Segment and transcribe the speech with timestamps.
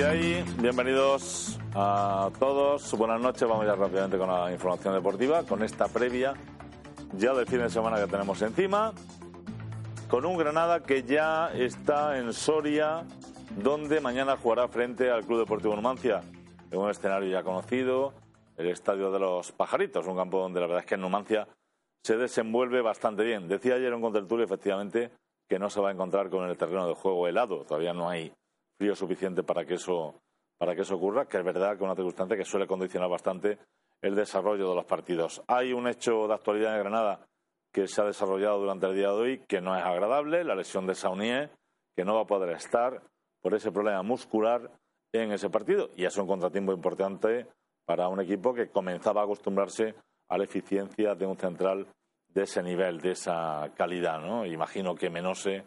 [0.00, 2.96] Bienvenidos a todos.
[2.96, 3.46] Buenas noches.
[3.46, 6.32] Vamos ya rápidamente con la información deportiva, con esta previa
[7.12, 8.94] ya del fin de semana que tenemos encima.
[10.08, 13.04] Con un Granada que ya está en Soria,
[13.62, 16.22] donde mañana jugará frente al Club Deportivo Numancia,
[16.70, 18.14] en un escenario ya conocido,
[18.56, 21.46] el Estadio de los Pajaritos, un campo donde la verdad es que en Numancia
[22.02, 23.48] se desenvuelve bastante bien.
[23.48, 25.10] Decía ayer en Contertulio, efectivamente,
[25.46, 27.64] que no se va a encontrar con el terreno de juego helado.
[27.66, 28.32] Todavía no hay
[28.80, 30.22] frío suficiente para que eso,
[30.56, 33.58] para que eso ocurra, que es verdad que es una circunstancia que suele condicionar bastante
[34.00, 35.42] el desarrollo de los partidos.
[35.48, 37.26] Hay un hecho de actualidad en Granada
[37.70, 40.86] que se ha desarrollado durante el día de hoy que no es agradable, la lesión
[40.86, 41.50] de Saunier,
[41.94, 43.02] que no va a poder estar
[43.42, 44.70] por ese problema muscular
[45.12, 45.90] en ese partido.
[45.94, 47.48] Y es un contratiempo importante
[47.84, 49.94] para un equipo que comenzaba a acostumbrarse
[50.30, 51.86] a la eficiencia de un central
[52.28, 54.22] de ese nivel, de esa calidad.
[54.22, 54.46] ¿no?
[54.46, 55.64] Imagino que Menose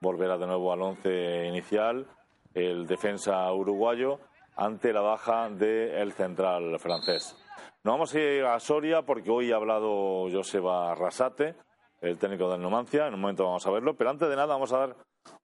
[0.00, 2.08] volverá de nuevo al once inicial
[2.56, 4.18] el defensa uruguayo
[4.56, 7.36] ante la baja del central francés.
[7.84, 11.54] Nos vamos a ir a Soria porque hoy ha hablado Joseba Rasate,
[12.00, 13.06] el técnico del Numancia.
[13.06, 14.96] En un momento vamos a verlo, pero antes de nada vamos a dar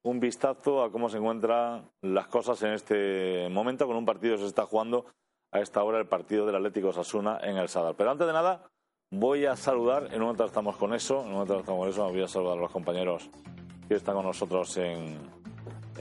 [0.03, 4.43] un vistazo a cómo se encuentran las cosas en este momento con un partido que
[4.43, 5.05] se está jugando
[5.51, 7.95] a esta hora el partido del Atlético Sasuna en el Sadar.
[7.95, 8.71] Pero antes de nada
[9.11, 12.09] voy a saludar, en un momento estamos con eso, en un momento estamos con eso,
[12.09, 13.29] voy a saludar a los compañeros
[13.87, 15.19] que están con nosotros en,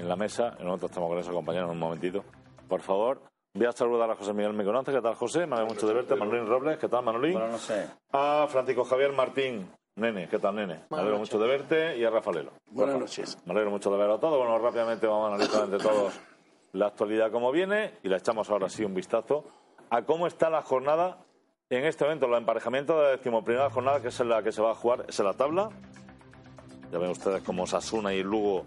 [0.01, 0.57] en la mesa.
[0.59, 2.23] Momento estamos con esos compañeros, un momentito.
[2.67, 3.21] Por favor,
[3.53, 4.91] voy a saludar a José Miguel Me Conoce.
[4.91, 5.45] ¿Qué tal, José?
[5.45, 6.15] Me alegro mucho de verte.
[6.15, 6.77] Manolín Robles.
[6.79, 7.33] ¿Qué tal, Manolín?
[7.33, 7.87] Bueno, no sé.
[8.11, 9.71] A Francisco Javier Martín.
[9.95, 10.85] Nene, ¿qué tal, nene?
[10.89, 11.97] Me alegro mucho de verte.
[11.97, 12.51] Y a Rafaelelo.
[12.67, 13.37] Buenas noches.
[13.45, 14.37] Me alegro mucho de verlo a todos.
[14.37, 16.19] Bueno, rápidamente vamos a analizar entre todos
[16.73, 19.43] la actualidad como viene y le echamos ahora sí un vistazo
[19.89, 21.17] a cómo está la jornada
[21.69, 22.25] en este momento.
[22.25, 25.05] El emparejamiento de la decimoprimera jornada, que es en la que se va a jugar,
[25.07, 25.69] es en la tabla.
[26.91, 28.65] Ya ven ustedes cómo Sasuna y Lugo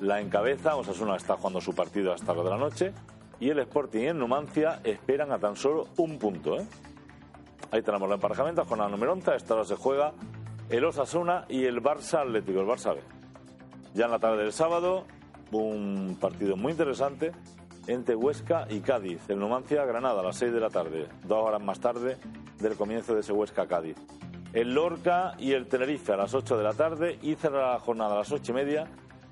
[0.00, 0.76] la encabeza.
[0.76, 2.92] Osasuna está jugando su partido hasta la de la noche.
[3.40, 6.58] Y el Sporting el Numancia esperan a tan solo un punto.
[6.58, 6.66] ¿eh?
[7.70, 9.36] Ahí tenemos el emparejamiento, jornada número 11.
[9.36, 10.12] Esta hora se juega
[10.68, 13.00] el Osasuna y el Barça Atlético, el Barça B.
[13.94, 15.04] Ya en la tarde del sábado,
[15.52, 17.32] un partido muy interesante
[17.86, 19.28] entre Huesca y Cádiz.
[19.28, 22.16] El Numancia Granada a las 6 de la tarde, dos horas más tarde
[22.58, 23.96] del comienzo de ese Huesca Cádiz.
[24.52, 28.14] El Lorca y el Tenerife a las 8 de la tarde y cerrará la jornada
[28.14, 28.88] a las 8 y media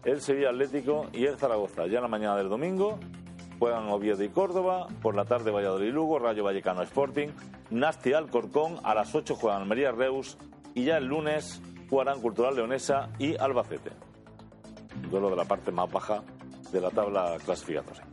[0.07, 1.87] el Sevilla Atlético y el Zaragoza.
[1.87, 3.01] Ya en la mañana del domingo
[3.59, 7.29] juegan Oviedo y Córdoba, por la tarde Valladolid y Lugo, Rayo Vallecano Sporting,
[7.71, 10.39] Nasti Alcorcón, a las 8 juegan Almería Reus
[10.75, 13.91] y ya el lunes jugarán Cultural Leonesa y Albacete.
[15.11, 16.23] Duelo de la parte más baja
[16.71, 18.05] de la tabla clasificatoria.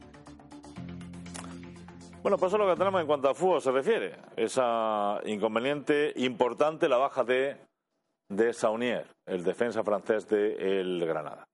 [2.24, 4.16] Bueno, pues eso es lo que tenemos en cuanto a fútbol se refiere.
[4.36, 7.58] Esa inconveniente importante, la baja de,
[8.30, 11.46] de Saunier, el defensa francés de Granada.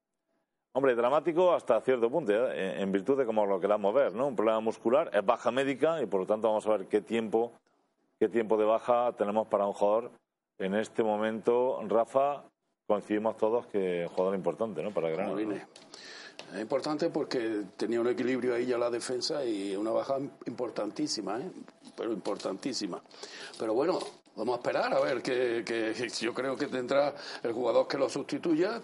[0.73, 2.81] Hombre, dramático hasta cierto punto, ¿eh?
[2.81, 4.27] en virtud de cómo lo queramos ver, ¿no?
[4.27, 7.53] Un problema muscular, es baja médica y por lo tanto vamos a ver qué tiempo,
[8.19, 10.11] qué tiempo de baja tenemos para un jugador.
[10.59, 12.43] En este momento, Rafa,
[12.85, 14.91] coincidimos todos que es un jugador importante, ¿no?
[14.91, 15.41] Para Granada.
[16.53, 21.51] Es importante porque tenía un equilibrio ahí ya la defensa y una baja importantísima, ¿eh?
[21.95, 23.01] pero importantísima.
[23.57, 23.99] Pero bueno,
[24.35, 27.13] vamos a esperar a ver que, que yo creo que tendrá
[27.43, 28.81] el jugador que lo sustituya,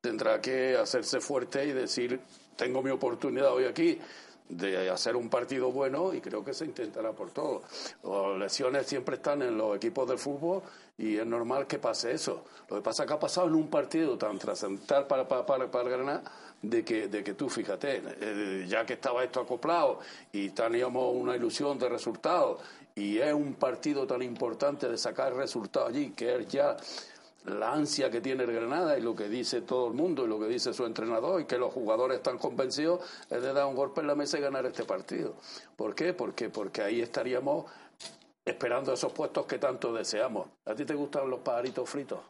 [0.00, 2.20] tendrá que hacerse fuerte y decir,
[2.56, 3.98] tengo mi oportunidad hoy aquí
[4.48, 7.62] de hacer un partido bueno y creo que se intentará por todo.
[8.02, 10.62] Las lesiones siempre están en los equipos del fútbol
[10.98, 12.44] y es normal que pase eso.
[12.68, 15.70] Lo que pasa es que ha pasado en un partido tan trascendental para, para, para,
[15.70, 16.22] para Granada
[16.62, 20.00] de que, de que tú, fíjate, eh, ya que estaba esto acoplado
[20.32, 22.60] y teníamos una ilusión de resultados
[22.94, 26.76] y es un partido tan importante de sacar resultados allí, que es ya
[27.44, 30.38] la ansia que tiene el Granada y lo que dice todo el mundo y lo
[30.38, 34.00] que dice su entrenador y que los jugadores están convencidos es de dar un golpe
[34.00, 35.34] en la mesa y ganar este partido.
[35.76, 36.12] ¿Por qué?
[36.12, 37.64] Porque, porque ahí estaríamos
[38.44, 40.48] esperando esos puestos que tanto deseamos.
[40.66, 42.20] ¿A ti te gustan los pajaritos fritos?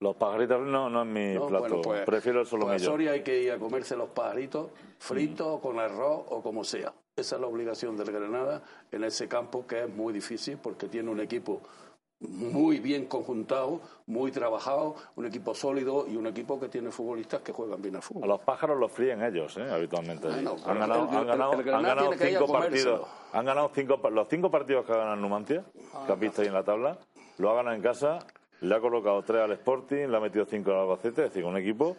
[0.00, 2.74] Los pajaritos no, no es mi plato, pues, prefiero el solomillo.
[2.74, 6.64] Pues a Soria hay que ir a comerse los pajaritos fritos, con arroz o como
[6.64, 6.92] sea.
[7.16, 8.62] Esa es la obligación del Granada
[8.92, 11.62] en ese campo que es muy difícil porque tiene un equipo
[12.20, 17.52] muy bien conjuntado, muy trabajado, un equipo sólido y un equipo que tiene futbolistas que
[17.52, 18.24] juegan bien al fútbol.
[18.24, 19.70] A los pájaros los fríen ellos, ¿eh?
[19.70, 20.28] habitualmente.
[20.28, 23.08] han ganado, han ganado, han ganado cinco partidos.
[23.32, 26.48] Han ganado cinco, los cinco partidos que ha ganado Numancia, ah, que has visto ahí
[26.48, 26.98] en la tabla,
[27.38, 28.18] lo ha ganado en casa.
[28.62, 31.58] Le ha colocado tres al Sporting, le ha metido cinco al Albacete, es decir, un
[31.58, 31.98] equipo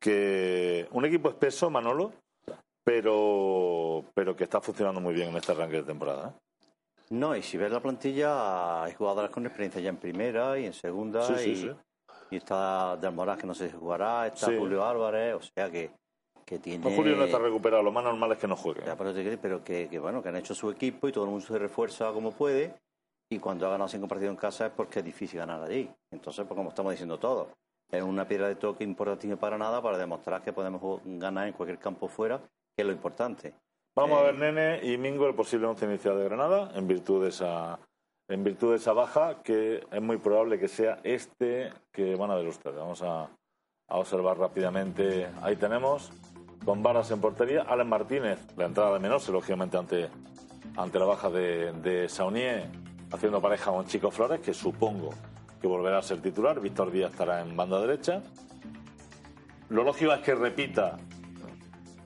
[0.00, 2.12] que un equipo espeso, Manolo,
[2.82, 6.30] pero pero que está funcionando muy bien en este arranque de temporada.
[6.30, 6.47] ¿eh?
[7.10, 10.72] No, y si ves la plantilla, hay jugadoras con experiencia ya en primera y en
[10.74, 11.26] segunda.
[11.48, 11.52] y,
[12.30, 15.90] y, está Del Moraz, que no sé si jugará, está Julio Álvarez, o sea que,
[16.44, 16.82] que tiene...
[16.82, 18.82] Pues Julio no está recuperado, lo más normal es que no juegue.
[18.84, 21.30] Ya, pero, te- pero que, que, bueno, que han hecho su equipo y todo el
[21.30, 22.74] mundo se refuerza como puede.
[23.30, 25.90] Y cuando ha ganado cinco partidos en casa es porque es difícil ganar allí.
[26.10, 27.48] Entonces, pues como estamos diciendo todos,
[27.90, 31.78] es una piedra de toque importantísima para nada para demostrar que podemos ganar en cualquier
[31.78, 33.54] campo fuera, que es lo importante.
[33.98, 37.22] Vamos a Eh, ver, Nene y Mingo, el posible once inicial de Granada, en virtud
[37.24, 37.80] de esa
[38.28, 42.36] en virtud de esa baja, que es muy probable que sea este que van a
[42.36, 42.76] ver ustedes.
[42.76, 45.26] Vamos a, a observar rápidamente.
[45.42, 46.12] Ahí tenemos,
[46.64, 50.10] con varas en portería, Alen Martínez, la entrada de Menose, lógicamente ante,
[50.76, 52.68] ante la baja de, de Saunier,
[53.10, 55.10] haciendo pareja con Chico Flores, que supongo
[55.60, 56.60] que volverá a ser titular.
[56.60, 58.22] Víctor Díaz estará en banda derecha.
[59.70, 60.98] Lo lógico es que repita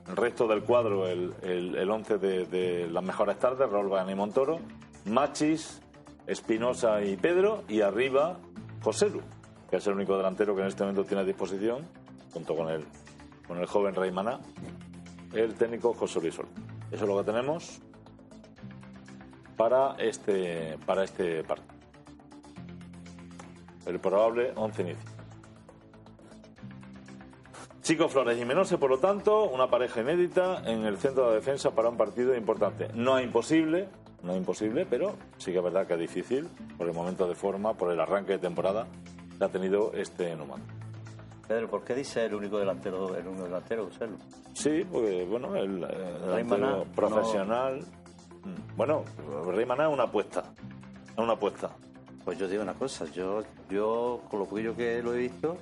[0.07, 4.59] el resto del cuadro, el, el, el once de, las mejores tardes, Bagani y Montoro,
[5.05, 5.81] Machis,
[6.27, 8.37] Espinosa y Pedro, y arriba
[8.81, 9.21] Joselu,
[9.69, 11.87] que es el único delantero que en este momento tiene a disposición,
[12.33, 12.85] junto con el,
[13.47, 14.39] con el joven Rey Maná,
[15.33, 16.47] el técnico José Luis Sol.
[16.91, 17.81] Eso es lo que tenemos
[19.55, 21.73] para este, para este partido.
[23.85, 25.12] El probable once inicio.
[27.83, 31.71] Chico Flores y Menose, por lo tanto, una pareja inédita en el centro de defensa
[31.71, 32.87] para un partido importante.
[32.93, 33.89] No es imposible,
[34.23, 36.47] no es imposible, pero sí que es verdad que es difícil
[36.77, 38.87] por el momento de forma, por el arranque de temporada
[39.37, 40.61] que ha tenido este Numan.
[41.45, 43.89] Pedro, ¿por qué dice el único delantero, el único delantero?
[44.53, 47.79] Sí, porque bueno, el, delantero Maná, profesional.
[47.79, 49.03] Mm, Bueno,
[49.53, 50.53] Rey Maná es una apuesta.
[51.11, 51.71] Es una apuesta.
[52.23, 55.57] Pues yo digo una cosa, yo, yo con lo poquillo que lo he visto,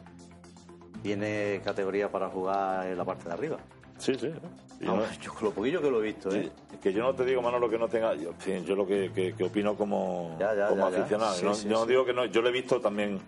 [1.02, 3.58] tiene categoría para jugar en la parte de arriba.
[3.98, 4.32] Sí, sí.
[4.80, 6.52] Y Vamos, no- yo lo poquillo que lo he visto, ¿eh?
[6.82, 8.16] Que yo no te digo, Manolo, que no tenga.
[8.16, 8.32] Yo,
[8.66, 11.34] yo lo que, que- que opino como, Ya, ya, como ya, aficionado.
[11.36, 11.90] Sí, no, sí, yo no sí.
[11.90, 12.26] digo que no.
[12.26, 13.20] Yo le he visto también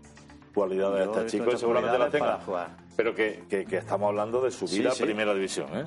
[0.53, 2.39] cualidades a Yo he este chico y seguramente las tenga.
[2.39, 2.69] jugar.
[2.95, 5.85] Pero que, que- estamos hablando de subir a primera división, ¿eh?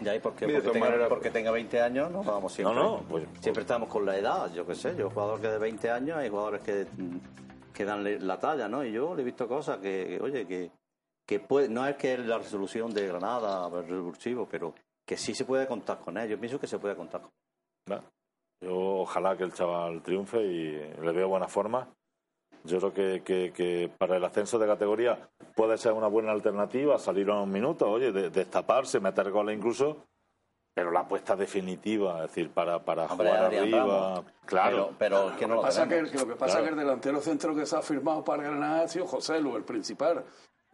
[0.00, 2.74] Ya, y porque, Mira, porque, tenga, porque tenga 20 años, no vamos siempre.
[2.74, 4.96] No, no, pues- siempre estamos con la edad, yo qué sé.
[4.96, 6.86] Yo, jugador que de 20 años, hay jugadores que,
[7.74, 8.84] que dan la talla, ¿no?
[8.84, 10.70] Y yo le he visto cosas que, oye, que,
[11.26, 14.74] que puede, no es que la resolución de Granada, el revulsivo, pero
[15.06, 16.28] que sí se puede contar con él.
[16.28, 17.30] Yo pienso que se puede contar con
[17.88, 18.04] ¿verdad?
[18.62, 21.88] Yo ojalá que el chaval triunfe y le veo buena forma.
[22.64, 26.96] Yo creo que, que- que para el ascenso de categoría puede ser una buena alternativa,
[26.98, 30.04] salir unos minutos, oye, de- destaparse, meter goles incluso,
[30.74, 33.84] pero la apuesta definitiva, es decir, para, para Hombre, jugar Adrián arriba,
[34.14, 34.24] Ramos.
[34.46, 34.90] claro.
[34.96, 36.64] Pero, pero es que no Lo pasa que, que lo que pasa Claro.
[36.64, 39.64] que el delantero centro que se ha firmado para Granada ha sido José Lu, el
[39.64, 40.24] principal.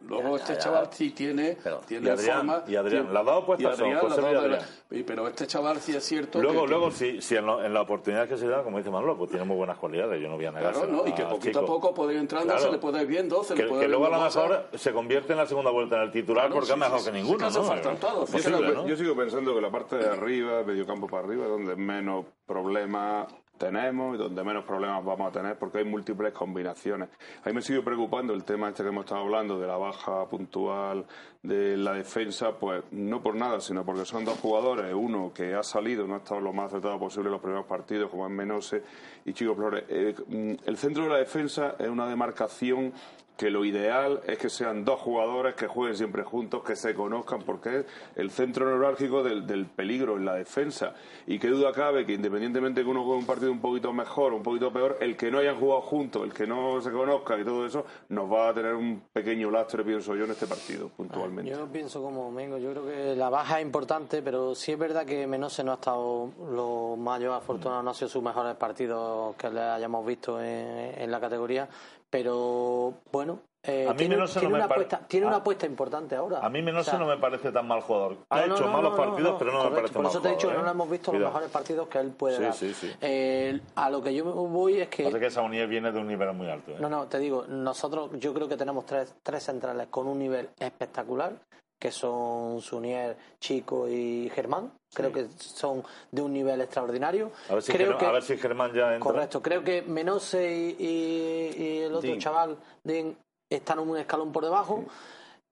[0.07, 0.63] Luego Ya, este ya, ya.
[0.63, 2.63] chaval sí tiene, Pero- tiene y Adrián, forma.
[2.67, 5.03] y Adrián, tiene- las dos apuestas y son Adrián, la- Adrián.
[5.05, 6.41] Pero este chaval sí es cierto.
[6.41, 8.89] Luego, que- luego si, si en, lo- en la oportunidad que se da, como dice
[8.89, 10.71] Manolo, pues tiene muy buenas cualidades, yo no voy a negar.
[10.73, 11.05] Claro, ¿no?
[11.05, 12.61] Y que poquito a poco puede ir entrando, Claro.
[12.61, 14.93] se le puede ir viendo, se Que, le puede que luego a lo mejor se
[14.93, 17.11] convierte en la segunda vuelta en el titular Claro, porque sí, es mejor sí, que
[17.11, 17.63] sí, ninguno, ¿no?
[17.63, 18.29] falta Es todos.
[18.29, 18.87] Yo posible, sigo, ¿no?
[18.87, 22.25] yo sigo pensando que la parte de arriba, medio campo para arriba, es donde menos
[22.45, 23.27] problemas
[23.59, 27.09] tenemos y donde menos problemas vamos a tener porque hay múltiples combinaciones.
[27.43, 30.25] A mí me sigue preocupando el tema este que hemos estado hablando de la baja
[30.27, 31.05] puntual
[31.43, 35.63] de la defensa, pues no por nada, sino porque son dos jugadores, uno que ha
[35.63, 38.83] salido, no ha estado lo más acertado posible en los primeros partidos, como es Menose
[39.25, 39.83] y Chico Flores.
[39.89, 42.93] Eh, mm, el centro de la defensa es una demarcación
[43.39, 47.41] que lo ideal es que sean dos jugadores que jueguen siempre juntos, que se conozcan,
[47.43, 47.85] porque es
[48.17, 50.93] el centro neurálgico del, del peligro en la defensa.
[51.25, 54.43] Y qué duda cabe que independientemente que uno juegue un partido un poquito mejor un
[54.43, 57.65] poquito peor, el que no hayan jugado juntos, el que no se conozca y todo
[57.65, 61.49] eso, nos va a tener un pequeño lastre, pienso yo, en este partido, puntualmente.
[61.49, 65.05] Yo pienso como Mengo, yo creo que la baja es importante, pero sí es verdad
[65.05, 69.47] que Menose no ha estado lo mayor afortunado, no ha sido sus mejores partidos que
[69.47, 71.69] hayamos visto en la categoría,
[72.09, 76.39] pero bueno, eh, A mí tiene, no una apuesta, tiene a- una apuesta importante ahora.
[76.39, 78.15] A mí Menose O sea, no me parece tan mal jugador.
[78.29, 80.21] Ha no, hecho no, malos no, partidos, no, pero no me parece Por mal eso
[80.21, 80.63] te he dicho, no ¿eh?
[80.63, 81.25] lo hemos visto Cuidado.
[81.25, 82.53] los mejores partidos que él puede Sí, dar.
[82.53, 82.91] sí, sí.
[83.01, 86.31] Eh, a lo que yo voy es que Parece que Saunier viene de un nivel
[86.33, 86.71] muy alto.
[86.71, 86.77] ¿eh?
[86.79, 90.49] no, no, te digo, nosotros yo creo que tenemos tres, tres centrales con un nivel
[90.57, 91.33] espectacular,
[91.79, 94.73] que son Sunier, Chico y Germán.
[94.93, 97.31] Creo que son de un nivel extraordinario.
[97.49, 98.99] A ver si, creo Germán, que, a ver si Germán ya entra.
[98.99, 103.15] correcto, creo que Menose y, y- y el otro chaval, Dean,
[103.49, 104.83] están un escalón por debajo.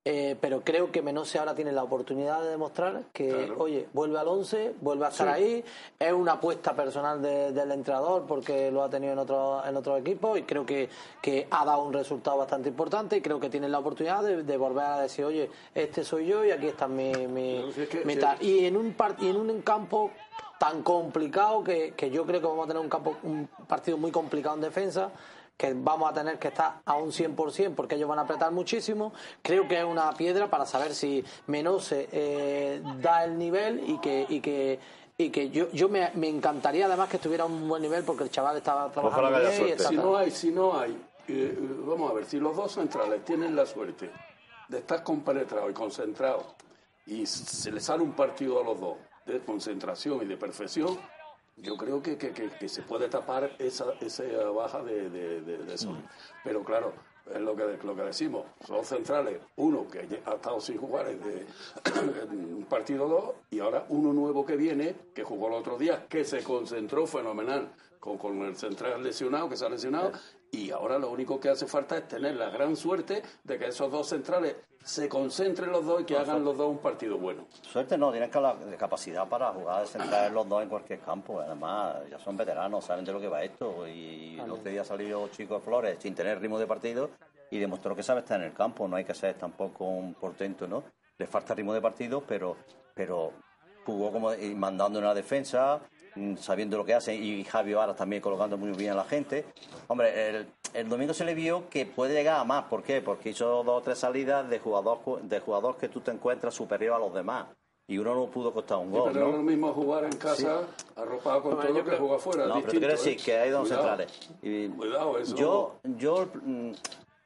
[0.09, 4.27] Eh, pero creo que Menose ahora tiene la oportunidad de demostrar que, oye, vuelve al
[4.29, 5.43] 11, vuelve a estar Sí.
[5.43, 5.65] ahí.
[5.99, 9.97] Es una apuesta personal de- del entrenador porque lo ha tenido en otro, en otro
[9.97, 10.87] equipo y creo que,
[11.21, 14.57] que ha dado un resultado bastante importante y creo que tiene la oportunidad de, de
[14.57, 17.89] volver a decir, oye, este soy yo y aquí está mi, mi, Pero si es
[17.89, 18.41] que- mi si- tal.
[18.41, 20.11] Y en un, par- y en un campo
[20.57, 24.11] tan complicado que, que yo creo que vamos a tener un campo un partido muy
[24.11, 25.11] complicado en defensa
[25.57, 29.11] que vamos a tener que estar a un 100% porque ellos van a apretar muchísimo.
[29.41, 34.25] Creo que es una piedra para saber si Menose eh, da el nivel y que,
[34.29, 34.79] y que
[35.19, 38.23] y que yo, yo me, me encantaría además que estuviera a un buen nivel porque
[38.23, 40.95] el chaval estaba trabajando Ojalá bien y Si no hay, si no hay,
[41.27, 44.11] eh, vamos a ver, si los dos centrales tienen la suerte
[44.67, 46.45] de estar compenetrados y concentrados
[47.07, 50.99] y se les sale un partido a los dos de concentración y de perfección,
[51.57, 54.23] yo creo que, que- que- que se puede tapar esa, esa
[54.55, 55.95] baja de, de, de- de eso.
[56.43, 56.93] Pero claro,
[57.33, 61.19] es lo que, lo que decimos, son centrales, uno que ha estado sin jugar en,
[61.21, 61.45] de-
[62.31, 66.05] en un partido dos y ahora uno nuevo que viene, que jugó el otro día,
[66.07, 70.11] que se concentró fenomenal con, con el central lesionado, que se ha lesionado,
[70.51, 73.91] y ahora lo único que hace falta es tener la gran suerte de que esos
[73.91, 77.45] dos centrales se concentren los dos y que hagan los dos un partido bueno.
[77.61, 81.41] Suerte no, tienen cala- capacidad para jugar de central los dos en cualquier campo.
[81.41, 83.85] Además, ya son veteranos, saben de lo que va esto.
[83.85, 87.09] Y el otro día salió Chico Flores sin tener ritmo de partido
[87.51, 88.87] y demostró que sabe estar en el campo.
[88.87, 90.85] No hay que ser tampoco un portento, ¿no?
[91.17, 92.55] Le falta ritmo de partido, pero,
[92.93, 93.33] pero
[93.85, 95.81] jugó como mandando en la defensa,
[96.39, 97.15] sabiendo lo que hace.
[97.15, 99.45] Y Javi Vara también colocando muy bien a la gente.
[99.87, 102.65] Hombre, el, el domingo se le vio que puede llegar a más.
[102.65, 103.01] ¿Por qué?
[103.01, 106.95] Porque hizo dos o tres salidas de jugador, de jugador que tú te encuentras superior
[106.95, 107.47] a los demás.
[107.89, 110.63] Y uno no pudo costar un gol, Pero no lo mismo jugar en casa
[110.97, 112.45] arropado con todo yo que jugar afuera.
[112.45, 113.21] No, pero te quiero decir ¿eh?
[113.23, 113.83] que hay dos Cuidado.
[113.97, 114.29] centrales.
[114.41, 116.71] Y Cuidado, eso- Yo, yo mm,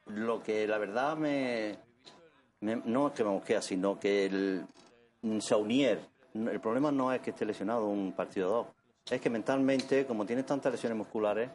[0.06, 1.78] lo que la verdad me,
[2.60, 4.66] me- no es que me mosquea, sino que el
[5.24, 6.00] mm, Saunier,
[6.36, 8.68] el problema no es que esté lesionado un partido o dos,
[9.12, 11.50] es que mentalmente, como tiene tantas lesiones musculares,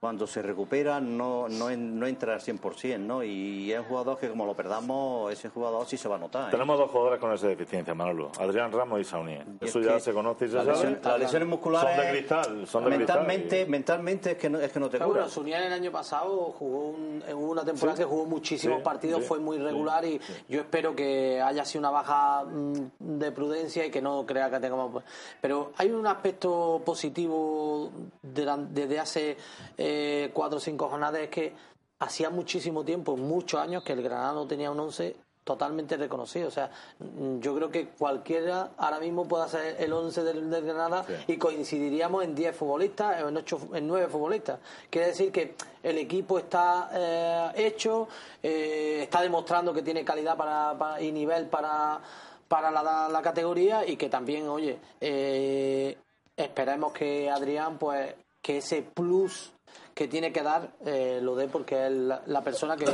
[0.00, 3.24] cuando se recupera no, no, en- no entra al 100%, ¿no?
[3.24, 6.48] Y es un jugador que como lo perdamos, ese jugador sí se va a notar.
[6.48, 6.50] ¿eh?
[6.52, 8.30] Tenemos dos jugadores con esa deficiencia, Manolo.
[8.38, 9.44] Adrián Ramos y Saunier.
[9.60, 10.76] Y Eso es ya se conoce y se las sabe.
[10.76, 13.68] lesiones, las lesiones musculares Son de cristal, son de mentalmente, cristal.
[13.70, 15.20] mentalmente es que no, es que no te Pero cura.
[15.22, 19.22] bueno, Sunier el año pasado jugó un- en una temporada que jugó muchísimos sí, partidos,
[19.22, 23.84] sí, fue muy regular y yo espero que haya sido una baja mm, de prudencia
[23.84, 25.02] y que no crea que tengamos.
[25.40, 27.90] Pero hay un aspecto positivo
[28.22, 29.36] de la- desde hace
[29.76, 29.87] eh,
[30.32, 31.52] cuatro o cinco jornadas es que
[32.00, 36.48] hacía muchísimo tiempo, muchos años, que el Granada no tenía un once totalmente reconocido.
[36.48, 40.64] O sea, mm, yo creo que cualquiera ahora mismo puede hacer el 11 del, del
[40.64, 44.60] Granada y coincidiríamos en 10 futbolistas, en, ocho, en 9 futbolistas.
[44.90, 48.08] Quiere decir que el equipo está eh, hecho,
[48.42, 51.98] eh, está demostrando que tiene calidad para, para- y nivel para,
[52.46, 55.96] para la, la categoría y que también, oye, eh,
[56.36, 59.52] esperemos que Adrián, pues, que ese plus
[59.94, 62.84] que tiene que dar eh, lo dé porque es la, la persona que,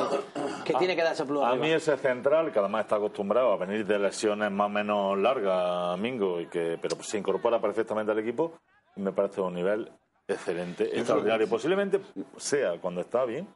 [0.64, 1.42] que tiene que dar ese plus.
[1.42, 1.64] A arriba.
[1.66, 5.98] mí ese central, que además está acostumbrado a venir de lesiones más o menos largas,
[5.98, 8.58] Mingo, y que, pero se incorpora perfectamente al equipo,
[8.96, 9.90] me parece un nivel
[10.26, 11.48] excelente, extraordinario.
[11.48, 12.00] Posiblemente
[12.36, 13.46] sea, cuando está bien,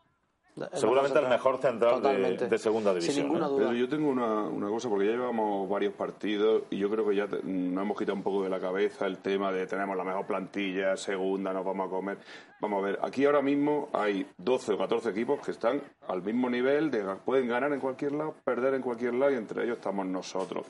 [0.73, 3.15] seguramente el mejor central de, segunda división.
[3.15, 3.49] Sin ninguna ¿eh?
[3.51, 3.59] duda.
[3.67, 7.17] Pero yo tengo una, una cosa, porque ya llevamos varios partidos y yo creo que
[7.17, 10.05] ya te- nos hemos quitado un poco de la cabeza el tema de tenemos la
[10.05, 12.19] mejor plantilla, segunda, nos vamos a comer.
[12.61, 16.51] Vamos a ver, aquí ahora mismo hay 12 o 14 equipos que están al mismo
[16.51, 20.07] nivel, de pueden ganar en cualquier lado, perder en cualquier lado y entre ellos estamos
[20.07, 20.67] nosotros.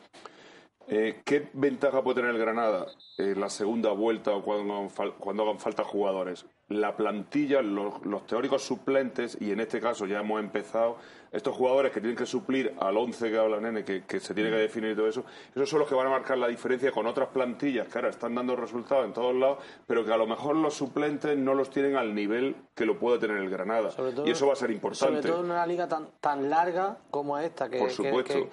[0.90, 2.87] Eh, ¿Qué ventaja puede tener el Granada
[3.18, 6.47] en la segunda vuelta o cuando cuando hagan falta jugadores?
[6.68, 10.96] La plantilla, los, los teóricos suplentes, y en este caso ya hemos empezado,
[11.32, 14.50] estos jugadores que tienen que suplir al 11 que habla Nene, que, que se tiene
[14.50, 17.06] que definir y todo eso, esos son los que van a marcar la diferencia con
[17.06, 20.56] otras plantillas que ahora están dando resultados en todos lados, pero que a lo mejor
[20.56, 23.88] los suplentes no los tienen al nivel que lo puede tener el Granada.
[23.90, 25.16] Todo- y eso va a ser importante.
[25.22, 28.34] Sobre todo en una liga tan, tan larga como esta, que, Por supuesto.
[28.34, 28.50] que, que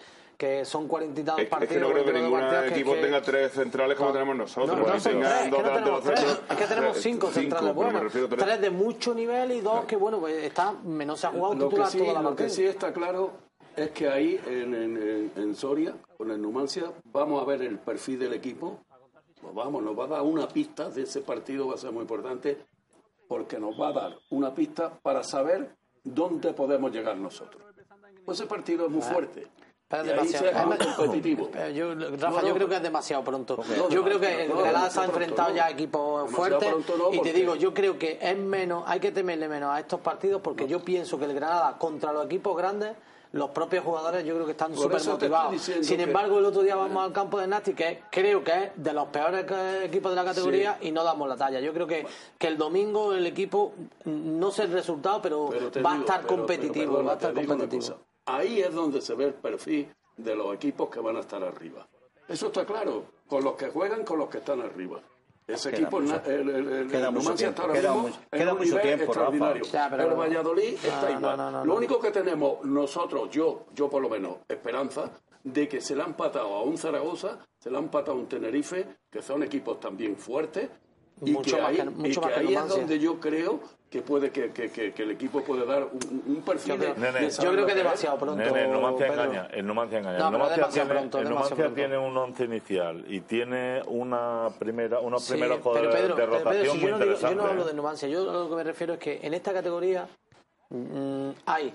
[0.65, 1.73] son cuarenta y tantos Es, es partidos.
[1.73, 4.13] que no creo que 42 ningún partidos, que- equipo que- tenga tres centrales como No.
[4.13, 4.77] tenemos nosotros.
[4.77, 7.31] No, no que son tres, que dos no tenemos tres, es que tenemos tres, cinco
[7.31, 8.11] centrales buenos.
[8.11, 8.29] tres.
[8.29, 11.59] Tres de mucho nivel y dos que, bueno, pues está, menos se ha jugado Lo
[11.61, 13.31] que, titular sí, toda la lo que sí está claro
[13.75, 17.77] es que ahí en, en- en- en Soria, con el Numancia, vamos a ver el
[17.79, 18.79] perfil del equipo.
[19.41, 22.01] Pues vamos, nos va a dar una pista de ese partido, va a ser muy
[22.01, 22.57] importante,
[23.27, 27.61] porque nos va a dar una pista para saber dónde podemos llegar nosotros.
[28.23, 29.47] Pues ese partido es muy fuerte.
[29.87, 30.47] Pero es demasiado.
[30.47, 31.49] es más competitivo.
[31.55, 33.57] Eh, yo, Rafa, No, yo creo que es demasiado pronto.
[33.77, 36.73] no, yo creo que no, Granada se ha enfrentado ya a equipos fuertes
[37.11, 40.41] y te digo, yo creo que es menos, hay que temerle menos a estos partidos
[40.41, 42.95] porque yo pienso que el Granada contra los equipos grandes
[43.35, 45.61] los propios jugadores yo creo que están súper motivados.
[45.61, 48.93] Sin embargo, el otro día vamos al campo de Nasti, que creo que es de
[48.93, 49.45] los peores
[49.83, 51.59] equipos de la categoría y no damos la talla.
[51.59, 53.73] Yo creo que, que el domingo el equipo,
[54.05, 55.49] no sé el resultado, pero,
[55.85, 56.93] va a estar competitivo.
[56.93, 57.97] pero va a estar competitivo.
[58.25, 61.87] Ahí es donde se ve el perfil de los equipos que van a estar arriba.
[62.27, 64.99] Eso está claro, con los que juegan, con los que están arriba.
[65.47, 67.91] Ese Queda equipo, mucho- el, el, el- queda el mucho Numancia tiempo, está ahora queda
[67.93, 69.19] mismo mucho- en queda un mucho nivel tiempo, Rafa.
[69.29, 69.63] extraordinario.
[69.65, 71.37] Ya, pero- el Valladolid No, está igual.
[71.37, 75.11] no, no, Lo único que tenemos nosotros, yo, yo por lo menos, esperanza
[75.43, 78.27] de que se le han empatado a un Zaragoza, se le han empatado a un
[78.27, 80.67] Tenerife, que son equipos también fuertes.
[81.21, 83.19] Y Mucho que más ahí, que- mucho y que más que ahí es donde yo
[83.19, 86.77] creo que puede que, que- que- que el equipo puede dar un, un perfil Yo
[86.79, 88.35] creo- de, Nene, de yo creo que demasiado pronto.
[88.43, 89.23] Nene, el Numancia Pedro.
[89.23, 90.17] engaña, el Numancia engaña.
[90.19, 94.99] No, el Numancia, tiene, pronto, el Numancia tiene un once inicial y tiene una primera,
[94.99, 97.17] unos Sí, primeros pero jugadores Pedro, de pero rotación Pedro, si muy yo, no digo-
[97.19, 97.65] yo no hablo ¿eh?
[97.67, 100.07] de Numancia, yo a lo que me refiero es que en esta categoría
[100.69, 101.73] mm, hay,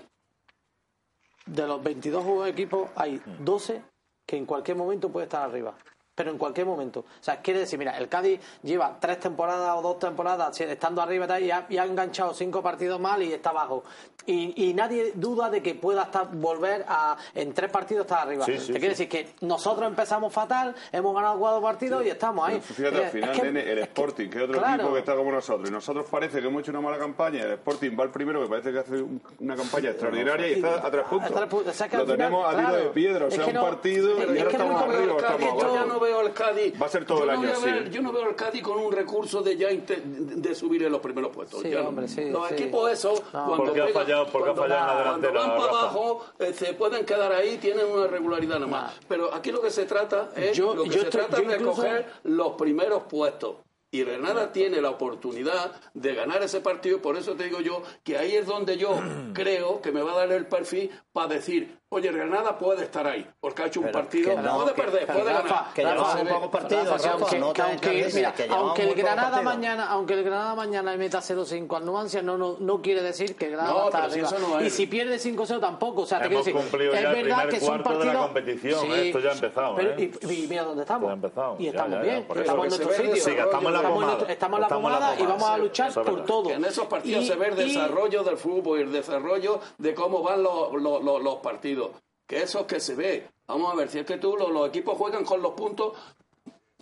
[1.45, 3.43] de los 22 juegos de equipo, hay Hmm.
[3.45, 3.81] 12
[4.27, 5.73] que en cualquier momento puede estar arriba.
[6.13, 6.99] Pero en cualquier momento.
[6.99, 11.39] O sea, quiere decir, mira, el Cádiz lleva tres temporadas o dos temporadas estando arriba
[11.39, 13.83] y ha, y ha enganchado cinco partidos mal y está abajo.
[14.25, 18.45] Y, y nadie duda de que pueda estar, volver a en tres partidos estar arriba.
[18.45, 19.05] Sí, sí, Te quiere sí.
[19.05, 22.61] decir que nosotros empezamos fatal, hemos ganado cuatro partidos y estamos ahí.
[22.61, 24.75] Pero Fíjate, al Es final, que- nene, el es Sporting, que es otro claro.
[24.75, 27.53] equipo que está como nosotros, y nosotros parece que hemos hecho una mala campaña, el
[27.53, 30.91] Sporting va el primero, que parece que hace un- una campaña extraordinaria y está a
[30.91, 31.31] tres puntos.
[31.31, 31.73] A tres puntos.
[31.73, 33.49] O sea, que Lo final, tenemos a tiro claro, de piedra, o es sea, que
[33.49, 36.01] un no- partido, es y ahora estamos arriba estamos abajo.
[36.11, 36.73] No veo al Cádiz.
[36.81, 37.65] Va a ser todo yo el no año voy a así.
[37.65, 41.01] ver- yo no veo al Cádiz con un recurso de ya de subir en los
[41.01, 41.61] primeros puestos.
[41.61, 41.89] Sí, Ya no.
[41.89, 42.53] hombre, sí, los sí.
[42.53, 43.45] equipos esos, No.
[43.45, 45.71] cuando Porque ha pegan- fallado- porque ha cuando- fallado en la cuando delantera, van para
[45.73, 45.79] Rafa.
[45.89, 48.93] abajo, eh, se pueden quedar ahí, tienen una regularidad nada más.
[49.07, 51.43] Pero aquí lo que se trata es Yo- lo que yo se estoy- trata yo
[51.43, 53.55] es de incluso- coger los primeros puestos.
[53.93, 57.83] Y Granada tiene la oportunidad de ganar ese partido, y por eso te digo yo
[58.05, 58.89] que ahí es donde yo
[59.33, 63.27] creo que me va a dar el perfil para decir, oye, Granada puede estar ahí,
[63.41, 65.73] porque ha hecho un Pero partido, que no, puede que- perder, pero puede Rafa, ganar.
[65.73, 69.43] que Rafa, llevamos que no que te aunque, que llevamos el muy Granada partidos.
[69.43, 73.35] mañana, aunque el Granada mañana le meta 0-5 al Numancia, no, no, no quiere decir
[73.35, 74.27] que el Granada No, si arriba.
[74.29, 74.67] eso no es.
[74.67, 77.59] Y si pierde 5-0 tampoco, o sea, te Hemos quiero decir, cumplido es verdad que
[77.59, 79.07] son cuarto de la partidos competición, ¿eh?
[79.07, 80.11] Esto ya ha empezado, pero- ¿eh?
[80.29, 81.07] y, y mira dónde estamos.
[81.07, 83.15] Ya ha empezado, Y estamos ya, ya, bien, estamos en Que nuestro sitio.
[83.23, 85.15] Sí, que estamos en la pomada.
[85.19, 86.43] y vamos a sí, luchar por todo.
[86.47, 90.21] Que en esos partidos se ve el desarrollo del fútbol y el desarrollo de cómo
[90.23, 91.03] van los, los,
[92.27, 93.29] Que eso es que se ve.
[93.47, 95.97] Vamos a ver, si es que tú, los equipos juegan con los puntos,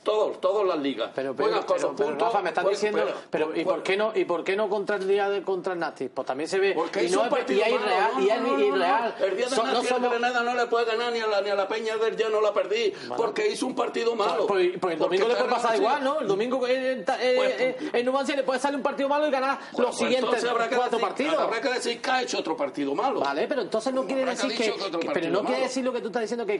[0.03, 1.11] todos, todas las ligas.
[1.15, 2.27] Pero, pero, juegan con pero, los pero, puntos.
[2.27, 4.69] Rafa, me están pues, diciendo, pero, ¿y pues, por qué no y por qué no
[4.69, 6.09] contra el día de contra el Nasti?
[6.09, 8.29] Pues también se ve Porque y no es- partido y hay malo, real no, y
[8.29, 9.15] hay no, no, no, irreal.
[9.19, 11.55] El día de So- somos- Granada no le puede ganar ni a la, ni a
[11.55, 14.47] la Peña del ya no la perdí, porque hizo un partido malo.
[14.47, 16.19] Pues, pues el domingo le puede pasar igual, ¿no?
[16.21, 19.31] El domingo eh, eh, Pues, eh, en Numancia le puede salir un partido malo y
[19.31, 21.37] ganar Pues, los pues siguientes cuatro decir- partidos.
[21.39, 23.19] Habrá que decir que ha hecho otro partido malo.
[23.19, 24.73] Vale, pero entonces no quiere decir que,
[25.13, 26.59] pero no quiere decir lo que tú estás diciendo que,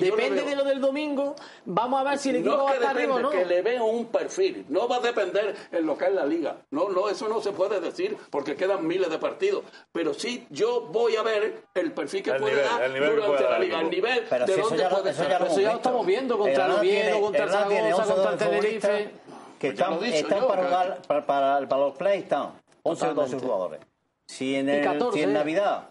[0.00, 2.78] depende de lo del domingo, vamos a ver si el equipo No va a es
[2.78, 3.30] que estar arriba no.
[3.30, 4.66] que le veo un perfil.
[4.68, 6.56] No va a depender en lo que es la liga.
[6.70, 9.64] No, no, eso no se puede decir porque quedan miles de partidos.
[9.92, 13.42] Pero sí, yo voy a ver el perfil que El puede nivel, dar durante puede
[13.44, 13.80] la dar liga.
[13.80, 15.30] El nivel Pero de si eso dónde ya puede eso estar.
[15.30, 18.32] ya lo Eso ya lo estamos viendo contra El Oviedo, contra el Zaragoza, 11 contra
[18.32, 19.10] el Tenerife.
[19.58, 23.04] Que ya están, están yo, para, que- jugar, para, para, para los play, están 11
[23.06, 23.46] o 12 Totalmente.
[23.46, 23.80] jugadores.
[24.26, 25.16] Si en, Y el, 14.
[25.18, 25.88] si en Navidad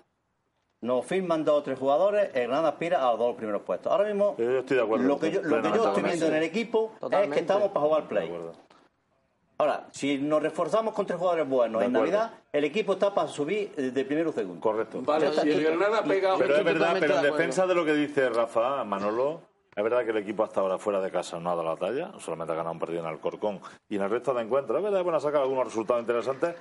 [0.83, 3.91] nos firman dos o tres jugadores, el Granada aspira a los dos primeros puestos.
[3.91, 5.87] Ahora mismo, Yo estoy de acuerdo lo que yo, lo que yo plenamente.
[5.87, 8.31] estoy viendo en el equipo es que estamos para jugar play.
[9.57, 12.17] Ahora, si nos reforzamos con tres jugadores buenos De en acuerdo.
[12.17, 14.59] Navidad, el equipo está para subir eh, de primero o segundo.
[14.59, 15.01] Correcto.
[15.03, 17.93] Vale, si el Granada pega Pero es verdad, pero en de defensa de lo que
[17.93, 19.41] dice Rafa Manolo,
[19.75, 22.11] es verdad que el equipo hasta ahora fuera de casa no ha dado la talla,
[22.19, 24.97] solamente ha ganado un partido en Alcorcón y en el resto de encuentros, es verdad
[24.99, 26.55] que bueno, ha sacado algunos resultados interesantes,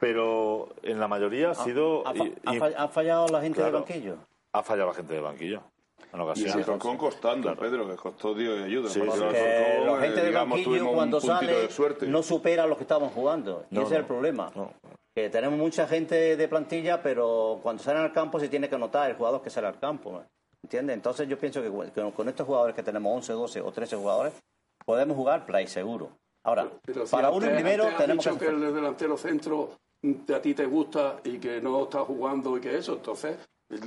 [0.00, 2.04] pero en la mayoría ha sido...
[2.06, 3.72] ¿Ha, fallado la gente Claro.
[3.72, 4.16] del banquillo?
[4.52, 5.62] ha fallado la gente de banquillo.
[6.12, 6.54] En Y el ocasiones.
[6.56, 8.88] Alcorcón costando, Pedro, que costó Dios y ayuda.
[8.88, 12.78] Sí, Porque la eh, gente del digamos, banquillo cuando sale de no supera a los
[12.78, 13.64] que estamos jugando.
[13.70, 13.96] Y No, ese no.
[13.96, 14.50] es el problema.
[14.54, 14.72] No.
[15.14, 19.10] Que tenemos mucha gente de plantilla, pero cuando salen al campo se tiene que notar
[19.10, 20.22] el jugador que sale al campo.
[20.62, 20.94] ¿Entiendes?
[20.96, 21.70] Entonces yo pienso que
[22.12, 24.32] con- estos jugadores que tenemos 11, 12 o 13 jugadores,
[24.84, 26.10] podemos jugar play seguro.
[26.44, 28.46] Ahora, Pero si para uno primero tenemos dicho que...
[28.46, 29.70] que el delantero centro
[30.34, 33.36] a ti te gusta y que no está jugando y que eso, entonces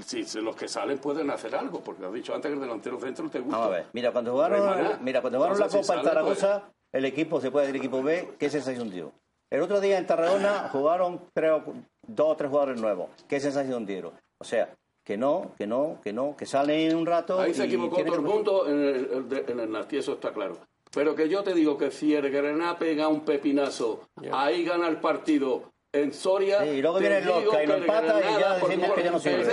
[0.05, 2.99] si si los que salen pueden hacer algo, porque has dicho antes que el delantero
[2.99, 3.57] centro te gusta.
[3.57, 6.05] Vamos a ver, mira, cuando jugaron, No mira, cuando jugaron Entonces, la si Copa en
[6.05, 9.11] sale, pues- Zaragoza, el equipo se puede decir equipo B, que ese se hundió.
[9.49, 11.63] El otro día en Tarragona jugaron, creo,
[12.05, 13.09] dos o tres jugadores nuevos.
[13.27, 14.11] ¿Qué sensación dieron?
[14.37, 14.69] O sea,
[15.03, 17.39] que no, que no, que no, que salen un rato.
[17.39, 20.57] Ahí se y equivocó todo el mundo en el, en el Nasti, eso está claro.
[20.91, 24.01] Pero que yo te digo que si el Granada pega un pepinazo,
[24.31, 26.61] ahí gana el partido en Soria.
[26.63, 29.19] Sí, y luego viene Lorca y no que empata y ya decimos que ya no
[29.19, 29.41] sirve.
[29.41, 29.47] es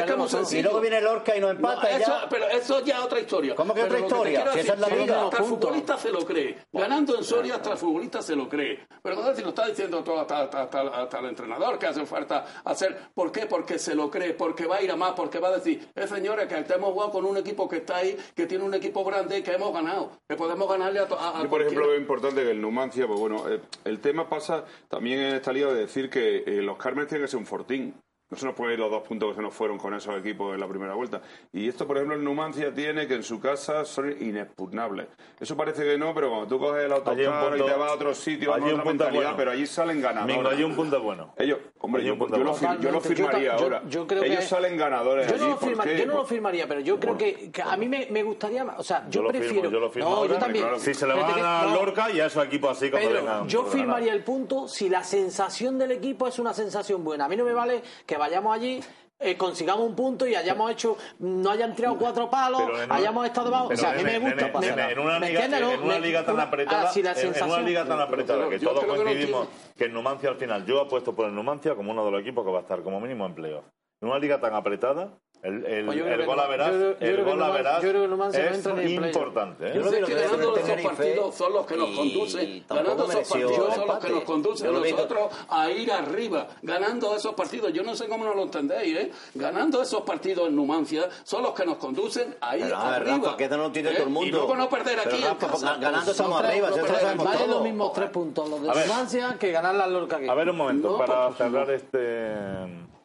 [0.51, 2.29] que Y luego viene Lorca y no empata No, y eso- ya...
[2.29, 3.55] Pero eso ya es otra historia.
[3.55, 4.37] ¿Cómo que Pero otra lo historia?
[4.41, 5.25] quiero Si esa es la vida.
[5.25, 6.59] Hasta el futbolista se lo cree.
[6.73, 8.87] Ganando en Soria hasta el futbolista se lo cree.
[9.03, 12.05] Pero no si lo está diciendo todo hasta, hasta- hasta- hasta el entrenador que hace
[12.05, 12.99] falta hacer.
[13.15, 13.47] ¿Por qué?
[13.47, 16.07] Porque se lo cree, porque va a ir a más, porque va a decir, eh
[16.07, 19.39] señores, que hemos jugado con un equipo que está ahí, que tiene un equipo grande
[19.39, 20.11] y que hemos ganado.
[20.29, 23.19] Que podemos ganarle a, a, a Yo, por ejemplo, veo importante que el Numancia, pues
[23.19, 27.07] bueno, eh, el tema pasa también en esta liga de decir que eh, los Carmen
[27.07, 27.95] tienen que ser un fortín.
[28.29, 30.53] No se nos pueden ir los dos puntos que se nos fueron con esos equipos
[30.53, 31.21] en la primera vuelta.
[31.53, 35.07] Y esto, por ejemplo, el Numancia tiene que en su casa son inexpugnables.
[35.39, 37.95] Eso parece que no, pero cuando tú coges el Allí autocar y te vas a
[37.95, 39.37] otro sitio, allí otra un punto mentalidad, bueno.
[39.37, 40.37] pero allí salen ganadores.
[40.37, 41.35] Mingo, hay un punto bueno.
[41.39, 42.69] Ellos, hombre, yo, un punto yo lo, bueno.
[42.75, 43.83] fir- yo lo firmaría yo- ahora.
[43.89, 45.43] yo creo Ellos que- salen ganadores Yo allí.
[45.45, 48.25] no, lo yo no lo firmaría, pero yo creo que, que a mí me, me
[48.25, 48.79] gustaría más.
[48.81, 49.55] O sea, yo, Yo lo prefiero.
[49.55, 50.33] firmo, yo lo firmo no, ahora.
[50.35, 50.65] yo también.
[50.65, 53.49] Claro, Si se le que- a no, Lorca y a esos equipos así Pedro, vengan.
[53.49, 57.27] yo firmaría el punto si la sensación del equipo es una sensación buena.
[57.27, 58.81] A mí no me vale que vayamos allí.
[59.19, 63.47] eh, consigamos un punto y hayamos hecho, no hayan tirado cuatro palos, en hayamos estado
[63.47, 63.69] debajo.
[63.73, 64.77] O sea, a mí me gusta pasar.
[64.77, 65.71] nene, en una ¿Me liga, no?
[65.73, 68.87] en una liga tan apretada, ah, en- en una liga tan apretada que todos que
[68.87, 72.21] coincidimos que el Numancia al final, yo apuesto por el Numancia como uno de los
[72.21, 73.65] equipos que va a estar como mínimo en playoff.
[74.03, 77.07] En una liga tan apretada, el, el, Pues el gol a verás, yo creo- yo
[77.07, 79.67] el gol a Numancia- verás yo creo que Numancia no es en importante.
[79.67, 79.73] ¿eh?
[79.75, 82.65] Yo Yo sé creo que que ganando esos Tenerife partidos son los que nos conducen,
[82.69, 87.73] ganando esos partidos son los que nos conducen nosotros a ir arriba, ganando esos partidos.
[87.73, 89.11] Yo no sé cómo no lo entendéis, ¿eh?
[89.35, 92.95] Ganando esos partidos en Numancia son los que nos conducen a ir Pero, a ver,
[93.03, 93.17] arriba.
[93.25, 93.95] Rafa, que no lo tiene ¿eh?
[93.95, 94.27] todo el mundo.
[94.29, 95.77] Y luego no perder Pero, aquí en Rafa, casa.
[95.81, 96.71] ganando estamos arriba.
[97.17, 98.87] Vale los mismos tres puntos, los de A ver.
[98.87, 100.29] Numancia, que ganar la Lorca aquí.
[100.29, 102.35] A ver un momento, para cerrar este,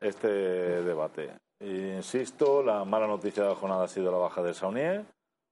[0.02, 1.32] este debate.
[1.62, 5.06] Insisto, la mala noticia de la jornada ha sido la baja de Saunier,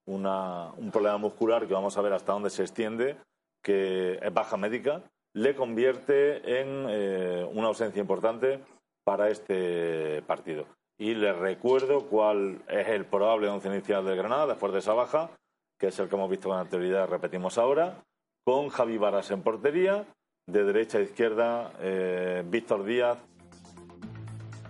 [0.07, 3.17] una, un problema muscular que vamos a ver hasta dónde se extiende,
[3.61, 8.59] que es baja médica, le convierte en eh, una ausencia importante
[9.03, 10.65] para este partido.
[10.97, 15.29] Y les recuerdo cuál es el probable once inicial del Granada después de esa baja,
[15.77, 18.03] que es el que hemos visto con anterioridad, repetimos ahora,
[18.43, 20.05] con Javi Varas en portería,
[20.47, 23.19] de derecha a izquierda, eh, Víctor Díaz,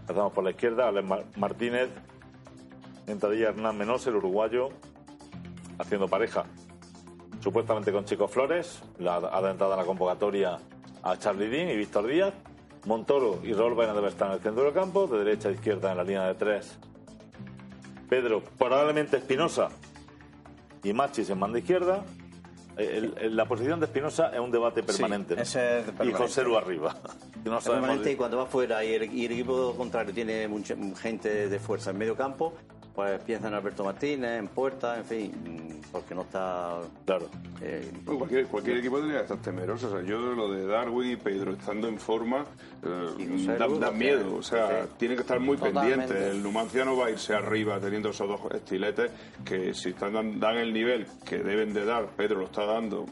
[0.09, 1.89] empezamos por la izquierda, Alex Mar- Martínez,
[3.07, 4.69] entradilla Hernán Menos, el uruguayo,
[5.77, 6.45] haciendo pareja,
[7.41, 10.57] supuestamente con Chico Flores, la adelantada en la convocatoria
[11.03, 12.33] a Charlie Dean y Víctor Díaz,
[12.85, 15.91] Montoro y Raúl Baena deben estar en el centro del campo, de derecha a izquierda
[15.91, 16.77] en la línea de tres,
[18.09, 19.69] Pedro, probablemente Espinosa
[20.83, 22.03] y Machis en banda izquierda.
[22.77, 25.35] El- el- la posición de Espinosa es un debate permanente.
[25.35, 25.41] ¿no?
[25.41, 26.11] ese es y.
[26.13, 26.95] José arriba.
[27.45, 30.75] No Es permanente y cuando va fuera y el, y el equipo contrario tiene mucha
[31.01, 32.53] gente de fuerza en medio campo,
[32.93, 36.79] pues piensa en Alberto Martínez, en Puerta, en fin, porque no está...
[37.05, 37.29] Claro.
[37.61, 39.87] eh, cualquier, cualquier equipo tendría que estar temeroso.
[39.87, 42.43] O sea, yo lo de Darwin y Pedro estando en forma
[42.83, 44.35] eh, da, da miedo.
[44.35, 44.89] O sea, sí.
[44.97, 46.07] tiene que estar muy Totalmente.
[46.07, 46.29] pendiente.
[46.31, 49.11] El Numancia no va a irse arriba teniendo esos dos estiletes
[49.45, 53.05] que si están dan, dan el nivel que deben de dar, Pedro lo está dando,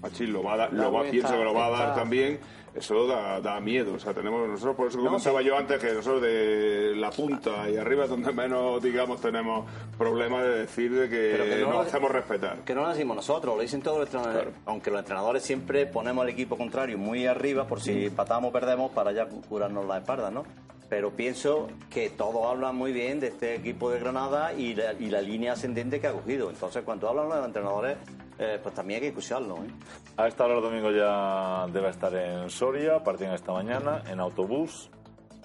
[0.00, 2.40] Machín lo va a dar, lo va, pienso que lo va a dar está- también.
[2.74, 5.46] Eso da, da miedo, o sea, tenemos nosotros, por eso No, comentaba sí.
[5.46, 9.66] yo antes que nosotros de la punta y arriba es donde menos, digamos, tenemos
[9.98, 12.58] problemas de decir de que, Pero que no nos hacemos respetar.
[12.64, 14.54] Que no lo decimos nosotros, lo dicen todos los entrenadores.
[14.64, 18.90] Aunque los entrenadores siempre ponemos al equipo contrario muy arriba por si empatamos o perdemos
[18.92, 20.44] para ya curarnos la espalda, ¿no?
[20.92, 25.08] Pero pienso que todos hablan muy bien de este equipo de Granada y la, y
[25.08, 26.50] la línea ascendente que ha cogido.
[26.50, 27.96] Entonces, cuando hablan los entrenadores,
[28.38, 29.56] eh, pues también hay que escucharlo.
[29.56, 29.70] ¿eh?
[30.18, 34.90] A esta hora el domingo ya debe estar en Soria, partían esta mañana en autobús,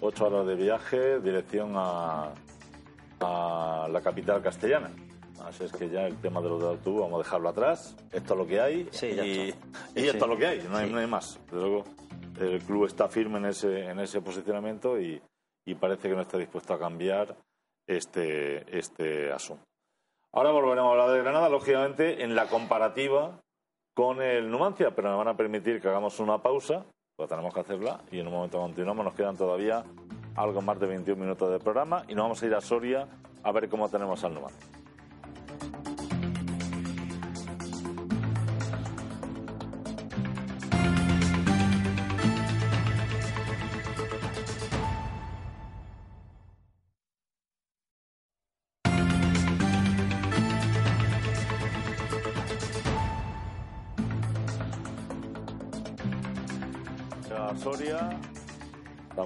[0.02, 2.34] ocho horas de viaje, dirección a,
[3.22, 4.92] a la capital castellana.
[5.46, 7.96] Así es que ya el tema de los del autobús vamos a dejarlo atrás.
[8.12, 9.52] Esto es lo que hay Sí, y, y
[10.02, 10.94] Sí, esto es lo que hay, no hay, Sí.
[10.94, 11.40] no hay más.
[11.46, 11.86] Desde luego,
[12.38, 15.22] el club está firme en ese, en ese posicionamiento y,
[15.68, 17.36] y parece que no está dispuesto a cambiar
[17.86, 19.64] este, este asunto.
[20.32, 23.42] Ahora volveremos a hablar de Granada, lógicamente, en la comparativa
[23.94, 26.86] con el Numancia, pero me van a permitir que hagamos una pausa,
[27.18, 29.04] pues tenemos que hacerla, y en un momento continuamos.
[29.04, 29.84] Nos quedan todavía
[30.36, 33.08] algo más de 21 minutos de programa y nos vamos a ir a Soria
[33.44, 34.87] a ver cómo tenemos al Numancia.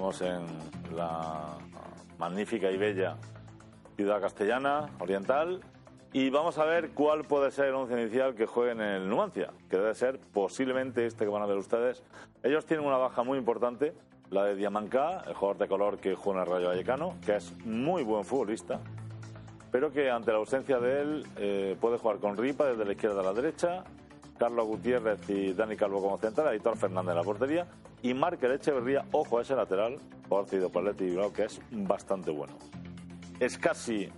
[0.02, 1.56] En la
[2.18, 3.16] magnífica y bella
[3.96, 5.60] ciudad castellana, oriental.
[6.12, 9.50] Y vamos a ver cuál puede ser el once inicial que juegue en el Numancia,
[9.70, 12.02] que debe ser posiblemente este que van a ver ustedes.
[12.42, 13.94] Ellos tienen una baja muy importante,
[14.30, 17.52] la de Diamancá, el jugador de color que juega en el Rayo Vallecano, que es
[17.64, 18.80] muy buen futbolista,
[19.70, 23.20] pero que ante la ausencia de él eh, puede jugar con Ripa desde la izquierda
[23.20, 23.84] a la derecha,
[24.36, 27.66] Carlos Gutiérrez y Dani Calvo como central, Editor Fernández en la portería
[28.02, 32.30] y Markel Echeverría, ojo a ese lateral, por cedido por Leti Bilbao, que es bastante
[32.30, 32.54] bueno.
[33.38, 34.10] Es casi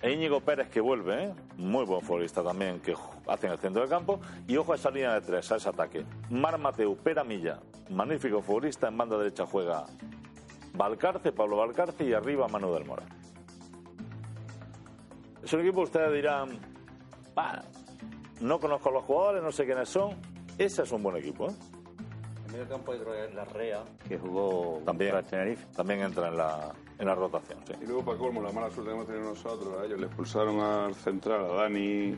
[0.00, 1.34] e Íñigo Pérez que vuelve, ¿eh?
[1.56, 2.94] muy buen futbolista también, que
[3.26, 4.20] hace en el centro del campo.
[4.46, 6.06] Y ojo a esa línea de tres, a ese ataque.
[6.30, 7.58] Mar Mateu, Pera Milla,
[7.90, 8.86] magnífico futbolista.
[8.86, 9.86] En banda derecha juega
[10.74, 13.02] Valcarce, Pablo Valcarce y arriba Manu del Mora.
[15.42, 16.60] Es un equipo, ustedes dirán,
[18.40, 20.10] no conozco a los jugadores, no sé quiénes son.
[20.58, 21.48] Ese es un buen equipo.
[21.48, 21.54] ¿eh?
[22.46, 23.00] En medio campo hay
[23.34, 25.66] la Rea, que jugó también, Tenerife.
[25.76, 27.58] También entra en la, en la rotación.
[27.66, 27.74] Sí.
[27.82, 30.58] Y luego, para colmo, la mala suerte que hemos tenido nosotros, a ellos le expulsaron
[30.58, 32.16] al central, a Dani,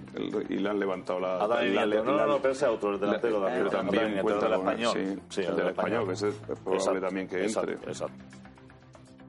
[0.49, 1.43] y le han levantado la.
[1.43, 3.69] A Dani, la, no, no, no, pero ese otro, el delantero también.
[3.69, 4.93] también cuenta el español.
[4.95, 7.73] Sí, sí, el, del español, que ese es probable también que entre.
[7.75, 8.15] exacto.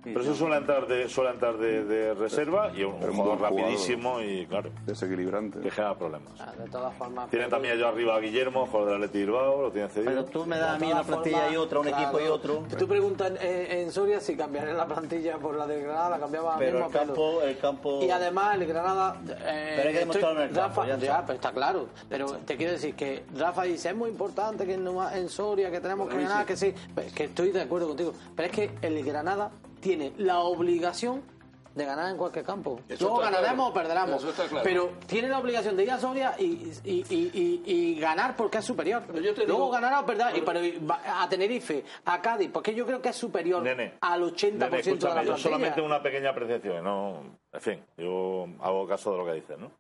[0.04, 4.20] Pero eso suele entrar de, suele entrar de, de reserva y un, un jugador rapidísimo
[4.20, 5.60] y, claro, desequilibrante.
[5.60, 6.34] Que genera problemas.
[6.40, 7.30] Ah, de todas formas.
[7.30, 10.12] Tiene también yo arriba a Guillermo, jugador del Atleti Bilbao, lo tiene cedido.
[10.12, 12.64] Pero tú me das a mí una plantilla y otra, un equipo y otro.
[12.78, 16.56] Tú preguntas en, en, Soria si cambiaré la plantilla por la de Granada, la cambiaba
[16.58, 18.04] pero mismo el campo, el campo.
[18.04, 19.22] Y además el Granada.
[19.24, 20.82] Eh, pero hay que demostrarlo en el campo.
[20.82, 21.88] Rafa, ya, pero está claro.
[22.10, 25.80] Pero te quiero decir que Rafa dice: es muy importante que en, en Soria, que
[25.80, 26.74] tenemos que ganar, que sí.
[27.14, 28.14] Que estoy de acuerdo contigo.
[28.36, 31.24] Pero es que el Granada tiene la obligación
[31.74, 32.82] de ganar en cualquier campo.
[32.90, 33.70] Eso Luego ganaremos claro.
[33.70, 34.26] o perderemos.
[34.50, 34.62] Claro.
[34.62, 38.58] Pero tiene la obligación de ir a Soria y, y, y, y- y ganar porque
[38.58, 39.04] es superior.
[39.08, 40.36] Pero yo te Luego digo- ganará o perderá.
[40.38, 44.22] Y, pero va a Tenerife, a Cádiz, porque yo creo que es superior Nene, al
[44.22, 45.24] 80% Nene, de la plantilla.
[45.24, 49.58] yo solamente una pequeña apreciación, no, en fin, yo hago caso de lo que dices,
[49.58, 49.72] ¿no?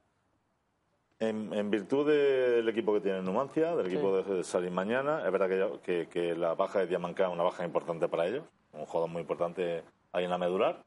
[1.19, 5.47] En, en virtud del equipo que tiene Numancia, del equipo de salir mañana, es verdad
[5.49, 9.09] que, que, que la baja de Diamancá es una baja importante para ellos, un jugador
[9.09, 10.83] muy importante ahí en la medular.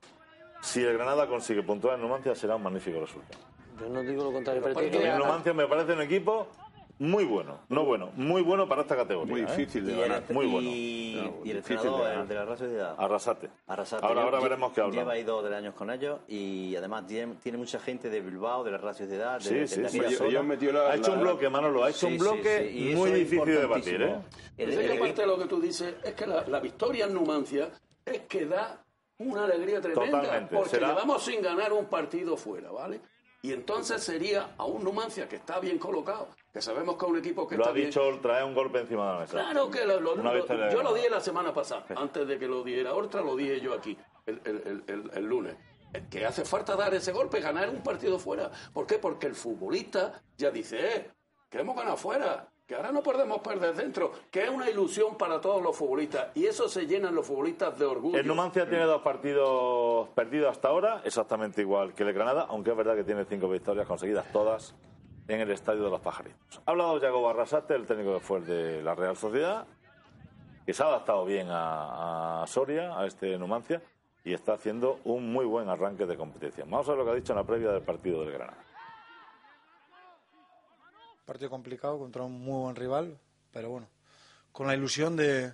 [0.62, 3.38] Si el Granada consigue puntuar en Numancia, será un magnífico resultado.
[3.81, 5.18] Yo no digo lo contrario, pero Pero El.
[5.18, 6.49] Numancia me parece un equipo
[6.98, 9.33] muy bueno, no bueno, muy bueno para esta categoría.
[9.33, 9.46] Muy ¿eh?
[9.46, 10.22] difícil de Y el, ganar.
[10.30, 10.68] Muy bueno.
[10.70, 12.94] Y, No, y el entrenador, de el de la Real Sociedad.
[12.98, 13.50] Arrasate.
[13.66, 14.07] Arrasate.
[14.07, 14.94] Ahora, ahora veremos qué habla.
[14.94, 18.62] Lleva ahí dos de años con ellos y además tiene, tiene mucha gente de Bilbao,
[18.64, 20.38] de la Real Sociedad, de, Sí, de- sí, de sí.
[20.44, 22.94] metido la- Ha hecho la- un bloque, Manolo, ha hecho Sí, un bloque sí, y
[22.94, 24.16] muy difícil de debatir, ¿eh?
[24.57, 27.07] El- el que aparte equipo- de lo que tú dices, es que la, la victoria
[27.07, 27.70] en Numancia
[28.04, 28.80] es que da
[29.18, 30.20] una alegría tremenda.
[30.20, 33.00] Totalmente, Porque será- llevamos sin ganar un partido fuera, ¿vale?
[33.44, 37.18] Y entonces sería a un Numancia que está bien colocado, que sabemos que es un
[37.18, 37.88] equipo que Lo está ha bien.
[37.88, 39.33] dicho, trae un golpe encima de la mesa.
[39.33, 43.20] Claro que lo, yo lo dije la semana pasada, antes de que lo diera Horta,
[43.20, 45.57] lo dije yo aquí, el, el- el- el- el lunes.
[46.11, 48.50] Que hace falta dar ese golpe, ganar un partido fuera.
[48.72, 48.96] ¿Por qué?
[48.98, 51.11] Porque el futbolista ya dice, eh,
[51.50, 55.40] que hemos ganado fuera, que ahora no podemos perder dentro, que es una ilusión para
[55.40, 56.29] todos los futbolistas.
[56.35, 58.18] Y eso se llenan los futbolistas de orgullo.
[58.18, 62.77] El Numancia tiene dos partidos perdidos hasta ahora, exactamente igual que el Granada, aunque es
[62.77, 64.74] verdad que tiene cinco victorias conseguidas todas
[65.29, 66.62] en el estadio de los pajaritos.
[66.64, 69.66] Ha hablado Yago Barrasate, el técnico que fue de la Real Sociedad,
[70.64, 73.83] que se ha adaptado bien a, a Soria, a este Numancia,
[74.24, 76.70] y está haciendo un muy buen arranque de competición.
[76.70, 78.63] Vamos a ver lo que ha dicho en la previa del partido del Granada.
[81.25, 83.19] Partido complicado contra un muy buen rival,
[83.53, 83.89] pero bueno,
[84.53, 85.53] con la ilusión de,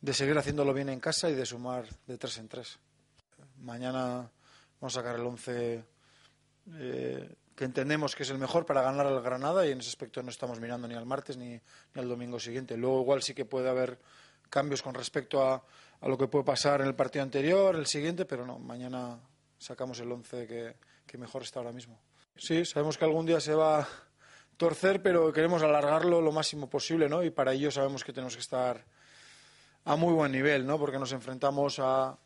[0.00, 2.78] de seguir haciéndolo bien en casa y de sumar de tres en tres.
[3.58, 4.30] Mañana
[4.80, 5.84] vamos a sacar el 11
[6.74, 10.22] eh, que entendemos que es el mejor para ganar al Granada y en ese aspecto
[10.22, 11.60] no estamos mirando ni al martes ni, ni
[11.94, 12.76] al domingo siguiente.
[12.76, 13.98] Luego igual sí que puede haber
[14.48, 15.62] cambios con respecto a,
[16.00, 19.20] a lo que puede pasar en el partido anterior, el siguiente, pero no, mañana
[19.58, 22.00] sacamos el 11 que, que mejor está ahora mismo.
[22.36, 23.86] Sí, sabemos que algún día se va
[24.56, 27.22] torcer, pero queremos alargarlo lo máximo posible, ¿no?
[27.22, 28.84] Y para ello sabemos que tenemos que estar
[29.84, 30.78] a muy buen nivel, ¿no?
[30.78, 32.16] Porque nos enfrentamos a,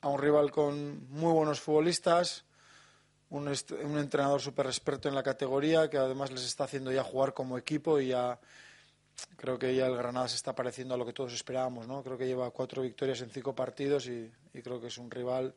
[0.00, 2.44] a un rival con muy buenos futbolistas,
[3.30, 7.32] un, un entrenador súper experto en la categoría que además les está haciendo ya jugar
[7.32, 8.38] como equipo y ya
[9.36, 12.02] creo que ya el Granada se está pareciendo a lo que todos esperábamos, ¿no?
[12.02, 14.30] Creo que lleva cuatro victorias en cinco partidos y
[14.62, 15.54] creo que es un rival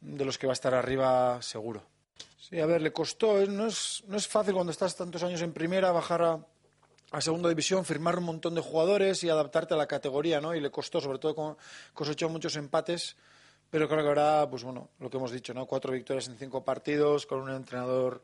[0.00, 1.93] de los que va a estar arriba seguro.
[2.38, 3.46] Sí, a ver, le costó, ¿eh?
[3.46, 6.46] no es, no es fácil cuando estás tantos años en primera bajar a,
[7.10, 10.54] a segunda división, firmar un montón de jugadores y adaptarte a la categoría, ¿no?
[10.54, 11.56] Y le costó, sobre todo con,
[11.92, 13.16] cosechó muchos empates,
[13.70, 15.66] pero creo que ahora, pues bueno, lo que hemos dicho, ¿no?
[15.66, 18.22] Cuatro victorias en cinco partidos, con un entrenador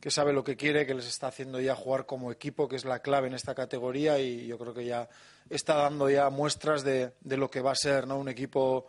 [0.00, 2.84] que sabe lo que quiere, que les está haciendo ya jugar como equipo, que es
[2.84, 5.08] la clave en esta categoría y yo creo que ya
[5.50, 8.18] está dando ya muestras de, de lo que va a ser, ¿no?
[8.18, 8.86] Un equipo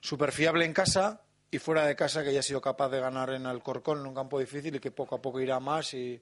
[0.00, 1.20] súper fiable en casa
[1.52, 4.14] y fuera de casa que ya ha sido capaz de ganar en Alcorcón en un
[4.14, 6.20] campo difícil y que poco a poco irá más y,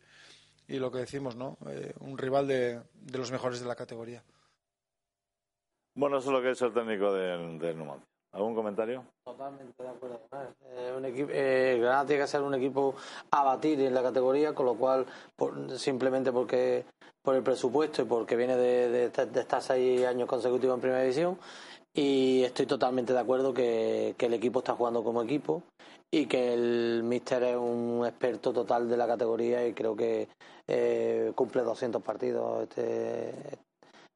[0.68, 1.56] y lo que decimos, ¿no?
[1.68, 4.22] Eh, un rival de, de los mejores de la categoría.
[5.94, 8.06] Bueno, eso es lo que es el técnico del, del Numancia.
[8.32, 9.04] ¿Algún comentario?
[9.24, 10.20] Totalmente de acuerdo.
[10.30, 10.48] con él.
[10.64, 12.94] Eh, un equipo, eh, Granada tiene que ser un equipo
[13.30, 16.84] a batir en la categoría, con lo cual, por- simplemente porque
[17.22, 21.02] por el presupuesto y porque viene de, de de estar seis años consecutivos en primera
[21.02, 21.38] división.
[21.92, 25.62] Y estoy totalmente de acuerdo que, que el equipo está jugando como equipo
[26.10, 30.28] y que el míster es un experto total de la categoría y creo que
[30.66, 33.32] eh, cumple 200 partidos este,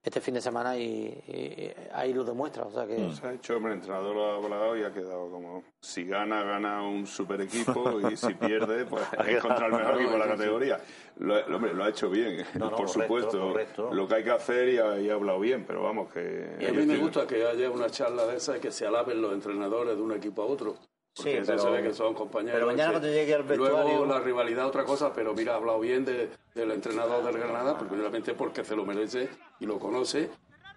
[0.04, 0.84] este fin de semana y,
[1.26, 2.64] y ahí lo demuestra.
[2.64, 3.10] O sea que.
[3.14, 5.64] Se ha hecho, hombre, el entrenador lo ha hablado y ha quedado como...
[5.80, 9.94] Si gana, gana un super equipo y si pierde, pues hay que encontrar el mejor
[10.00, 10.80] equipo de la categoría.
[11.18, 13.40] Lo, lo- hombre, lo ha hecho bien, No, no, por correcto, supuesto.
[13.40, 13.94] correcto.
[13.94, 16.56] Lo que hay que hacer y ha, y ha hablado bien, pero vamos, que...
[16.60, 19.22] Y a mí me gusta que haya una charla de esa y que se alaben
[19.22, 20.74] los entrenadores de un equipo a otro.
[21.16, 22.54] Porque Sí, eso pero- se ve que son compañeros.
[22.54, 25.78] pero mañana cuando llegue al vestuario- Luego la rivalidad otra cosa, pero mira, ha hablado
[25.78, 29.28] bien de- del entrenador del Granada, primeramente porque se lo merece
[29.60, 30.28] y lo conoce.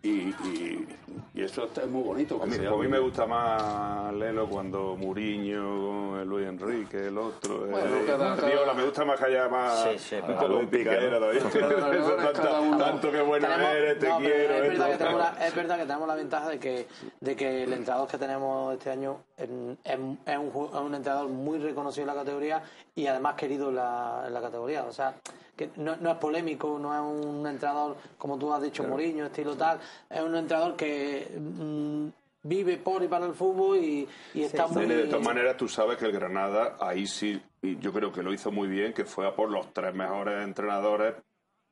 [0.04, 0.88] Y, y,
[1.34, 2.38] y eso está- es muy bonito.
[2.38, 7.18] A Que mí, sea a mí me gusta más Lelo cuando Muriño, Luis Enrique, el
[7.18, 7.66] otro.
[7.68, 9.84] Bueno, cada- Riola, cada- me gusta más que haya más.
[9.84, 10.38] Sí, sí, pero-
[12.24, 12.78] tanta- uno.
[12.78, 14.36] tanto que buena Tenemos- eres, te no, quiero.
[14.38, 16.88] Es esto, verdad, que tenemos la, es verdad que tenemos la ventaja de que,
[17.20, 19.50] de que el entrenador que tenemos este año es,
[19.84, 22.62] es- es un, ju- es un entrenador muy reconocido en la categoría
[22.96, 24.84] y además querido en la, en la categoría.
[24.86, 25.16] O sea,
[25.58, 29.58] que no, no es polémico, no es un entrenador, como tú has dicho, Mourinho, estilo
[29.58, 29.80] tal.
[30.10, 32.08] Es un entrenador que mm,
[32.43, 34.84] vive por y para el fútbol y, y está muy...
[34.86, 38.24] Nene, de todas maneras, tú sabes que el Granada, ahí sí, y yo creo que
[38.24, 41.15] lo hizo muy bien, que fue a por los tres mejores entrenadores,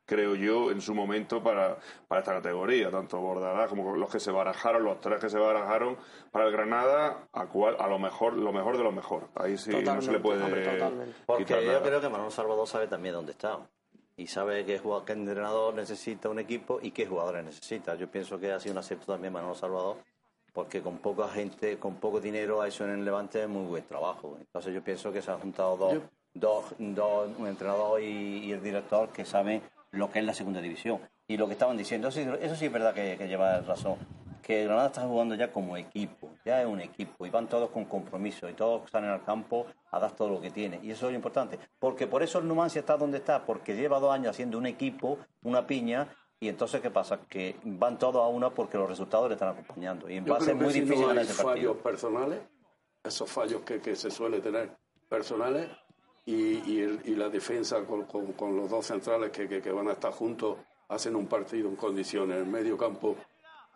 [0.04, 4.30] creo yo, en su momento para, para esta categoría, tanto Bordalás como los que se
[4.30, 5.96] barajaron, los tres que se barajaron
[6.30, 9.28] para el Granada, a, cual, a lo mejor, lo mejor de lo mejor.
[9.34, 11.16] Ahí sí no se le puede hombre, totalmente.
[11.26, 13.58] Porque yo creo que Manuel Salvador sabe también dónde está.
[14.16, 17.94] Y sabe qué, jugador, qué entrenador necesita un equipo y qué jugadores necesita.
[17.96, 19.98] Yo pienso que ha sido un acierto también Manuel Salvador,
[20.54, 24.36] porque con poca gente, con poco dinero ha hecho en el Levante muy buen trabajo.
[24.40, 25.98] Entonces yo pienso que se han juntado dos,
[26.32, 28.06] dos, dos un entrenador y,
[28.46, 30.98] y el director que saben lo que es la segunda división.
[31.28, 33.96] Y lo que estaban diciendo, eso, sí- eso sí es verdad que, que lleva razón.
[34.46, 37.84] Que Granada está jugando ya como equipo, ya es un equipo, y van todos con
[37.86, 40.78] compromiso, y todos salen al campo a dar todo lo que tiene.
[40.84, 43.98] Y eso es lo importante, porque por eso el Numancia está donde está, porque lleva
[43.98, 46.06] dos años haciendo un equipo, una piña,
[46.38, 47.18] y entonces ¿qué pasa?
[47.28, 50.08] Que van todos a una porque los resultados le están acompañando.
[50.08, 51.72] Y ser creo que muy si difícil no hay ese partido.
[51.74, 52.40] fallos personales,
[53.02, 54.70] esos fallos que, que se suele tener
[55.08, 55.68] personales
[56.24, 59.72] y, y, el- y la defensa con, con- con los dos centrales que, que- que
[59.72, 62.36] van a estar juntos hacen un partido en condiciones.
[62.36, 63.16] El medio campo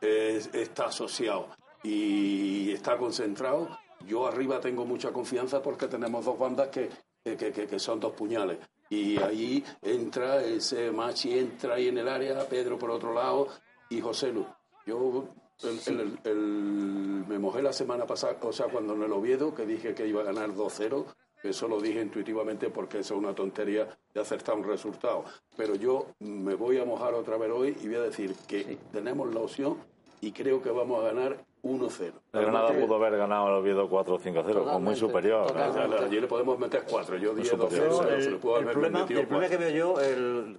[0.00, 1.48] es- está asociado
[1.82, 3.68] y está concentrado.
[4.06, 6.88] Yo arriba tengo mucha confianza porque tenemos dos bandas que,
[7.24, 8.58] que, que- son dos puñales.
[8.88, 13.48] Y ahí entra ese Machi, entra ahí en el área, Pedro por otro lado
[13.88, 14.44] y José Lu.
[14.86, 15.28] Yo
[15.62, 19.66] el- el- el- me mojé la semana pasada, o sea, cuando en el Oviedo, que
[19.66, 21.06] dije que iba a ganar 2-0,
[21.42, 25.24] eso lo dije intuitivamente porque eso es una tontería de acertar un resultado.
[25.56, 29.32] Pero yo me voy a mojar otra vez hoy y voy a decir que tenemos
[29.32, 29.78] la opción
[30.20, 32.12] y creo que vamos a ganar 1-0.
[32.32, 35.56] El Granada pudo haber ganado el Oviedo 4 5-0, con muy superior.
[35.56, 38.62] Allí le podemos meter 4, yo dije Súper 2-0, Yo, se el, le pudo el
[38.64, 40.58] haber problema, metido el problema que veo yo, el,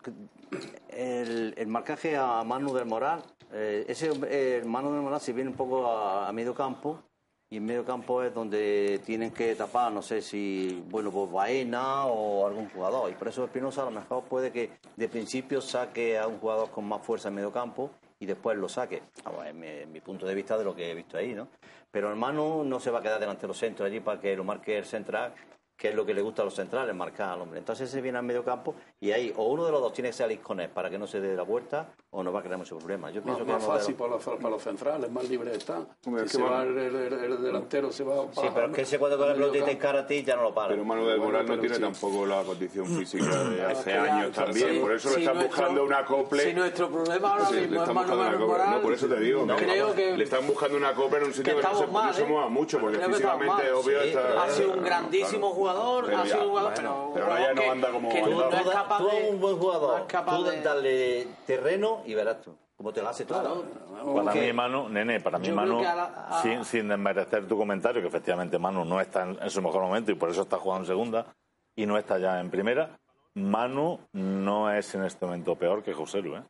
[0.89, 4.09] el, el marcaje a Manu del Moral, eh, ese
[4.59, 6.99] el Manu del Moral se viene un poco a, a medio campo
[7.51, 12.05] y en medio campo es donde tienen que tapar, no sé si, bueno, pues Baena
[12.05, 13.11] o algún jugador.
[13.11, 16.71] Y por eso Espinosa a lo mejor puede que de principio saque a un jugador
[16.71, 19.03] con más fuerza en medio campo y después lo saque.
[19.25, 21.49] Bueno, en mi, mi punto de vista de lo que he visto ahí, ¿no?
[21.91, 24.33] Pero el Manu no se va a quedar delante de los centros allí para que
[24.33, 25.33] lo marque el central
[25.81, 27.57] que es lo que le gusta a los centrales, marcar al hombre.
[27.57, 30.13] Entonces se viene al medio campo y ahí o uno de los dos tiene que
[30.13, 32.59] salir con él para que no se dé la vuelta o no va a crear
[32.59, 33.09] mucho problema.
[33.09, 35.55] Yo Más, pienso que más a ver- fácil para los, para los centrales, más libre
[35.55, 35.79] está.
[36.05, 38.41] Hombre, Si es se que va va- el, el- el- el delantero, se va Sí,
[38.53, 40.53] pero es que ese cuando coge la pelota y te a ti ya no lo
[40.53, 40.67] para.
[40.67, 41.81] Pero Manuel Bueno, Moral no tiene sí.
[41.81, 45.35] tampoco la condición física de hace que años también, Sí, por eso le si están
[45.37, 46.43] nuestro- buscando un acople.
[46.43, 48.57] Si nuestro problema ahora Sí, le mismo es están Manu buscando una Manu copla.
[48.65, 49.47] Moral, No, por eso te digo.
[49.47, 51.73] que creo que le están buscando una copla en un sitio que que, no, se,
[51.85, 52.25] estamos mal, no se ¿eh?
[52.27, 54.43] mueva mucho, porque que físicamente, obvio, Sí, está.
[54.43, 55.55] ha sido un grandísimo claro.
[55.71, 58.10] Jugador, Pero ha sido ya, un jugador, bueno, pero, pero ahora ya no anda como
[58.10, 61.27] que no es tú, capaz tú a de- un buen jugador, capaz tú de- darle
[61.45, 63.41] terreno y verás tú, como te lo hace todo.
[63.41, 67.47] Claro, Para mí, Manu, nene, para mí, Manu, que a la- a- sin, sin desmerecer
[67.47, 70.41] tu comentario, que efectivamente Manu no está en, en su mejor momento y por eso
[70.43, 71.25] está jugando en segunda
[71.76, 72.97] y no está ya en primera,
[73.36, 76.43] Manu no es en este momento peor que José Lu, ¿eh?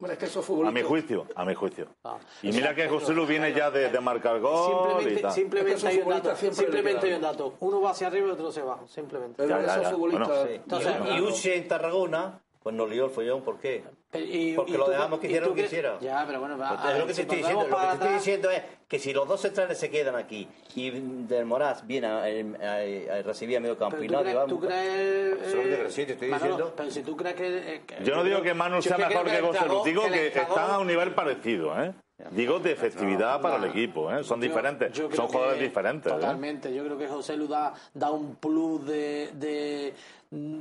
[0.00, 1.86] Es que A mi juicio, a mi juicio.
[2.04, 2.18] Ah.
[2.42, 5.32] Y mira que José Lu viene ya de, de marcar gol y Simplemente, tal.
[5.32, 6.36] simplemente Es que hay un dato.
[6.36, 7.54] Simplemente hay un dato.
[7.60, 8.86] Uno va hacia arriba y otro hacia abajo.
[8.88, 9.34] Simplemente.
[9.36, 9.90] Pero Ya, ya, esos ya.
[9.90, 10.28] futbolistas...
[10.28, 10.54] Bueno, Sí.
[10.54, 13.84] Entonces, y, y Uche en Tarragona, pues nos lió el follón, ¿por qué?
[14.14, 15.98] Y- Porque y lo dejamos que tú lo que hiciera.
[16.00, 17.66] Ya, pero bueno, va, Pues a es ver, lo que si te estoy diciendo.
[17.68, 20.90] Lo que te estoy diciendo es que si los dos centrales se quedan aquí y
[20.90, 24.60] Del Moraz viene a, a- a recibir a medio campo Pero y crees, va tú
[24.60, 26.74] crees Eso es lo que eh, te- sí, te estoy Manolo, diciendo.
[26.76, 27.46] pero si tú crees que,
[27.76, 30.26] eh, que- Yo no digo que Manu sea que mejor que entrenador- Lu, digo que
[30.26, 31.94] están a un nivel parecido, ¿eh?
[32.30, 34.22] Digo de efectividad para el equipo, ¿eh?
[34.22, 36.12] Son Yo- diferentes, yo son jugadores que- diferentes.
[36.12, 36.14] ¿eh?
[36.14, 36.72] Totalmente.
[36.74, 39.94] Yo creo que José Lu da, da un plus de, de,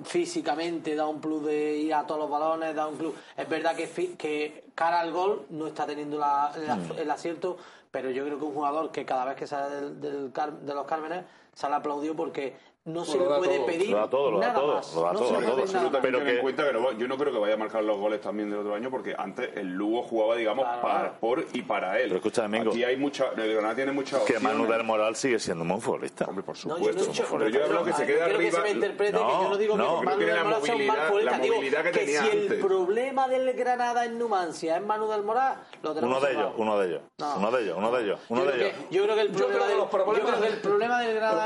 [0.04, 3.14] físicamente, da un plus de ir a todos los balones, da un plus.
[3.38, 3.88] Es verdad que,
[4.18, 6.92] que cara al gol no está teniendo la- la- Mm.
[6.98, 7.58] el acierto,
[7.92, 11.26] pero yo creo que un jugador que cada vez que sale del, de los Cármenes
[11.54, 13.66] sale aplaudido porque no se Lo le puede todo.
[13.68, 14.96] pedir Lo da todo, lo da nada todo, más.
[14.96, 15.34] lo da No todo, se
[15.74, 15.84] todo.
[15.84, 17.84] nada Pero ten en que- cuenta que no- yo no creo que vaya a marcar
[17.84, 21.46] los goles también del otro año porque antes el Lugo jugaba, digamos, Claro, para, por
[21.54, 22.06] y para él.
[22.08, 23.28] Pero escucha, Domingo, Aquí hay mucha.
[23.38, 24.40] El Granada tiene muchas Que.
[24.40, 26.26] Manu del Moral sigue siendo un buen futbolista.
[26.26, 27.04] Hombre, por No, yo no supuesto.
[27.04, 28.40] he dicho- pero yo hablo que se queda arriba.
[28.40, 30.62] que se me interprete que No, yo no digo no, que no Manu del Moral
[30.64, 31.32] sea un mal movilidad- futbolista.
[31.32, 35.22] la Digo que que tenía si el problema del Granada en Numancia es Manu del
[35.22, 37.36] Moral, lo tenemos Uno de ellos, uno de ellos, No.
[37.38, 38.80] uno de ellos, uno de ellos, uno yo, de creo ellos.
[38.90, 39.90] que, yo creo que el problema, que del, los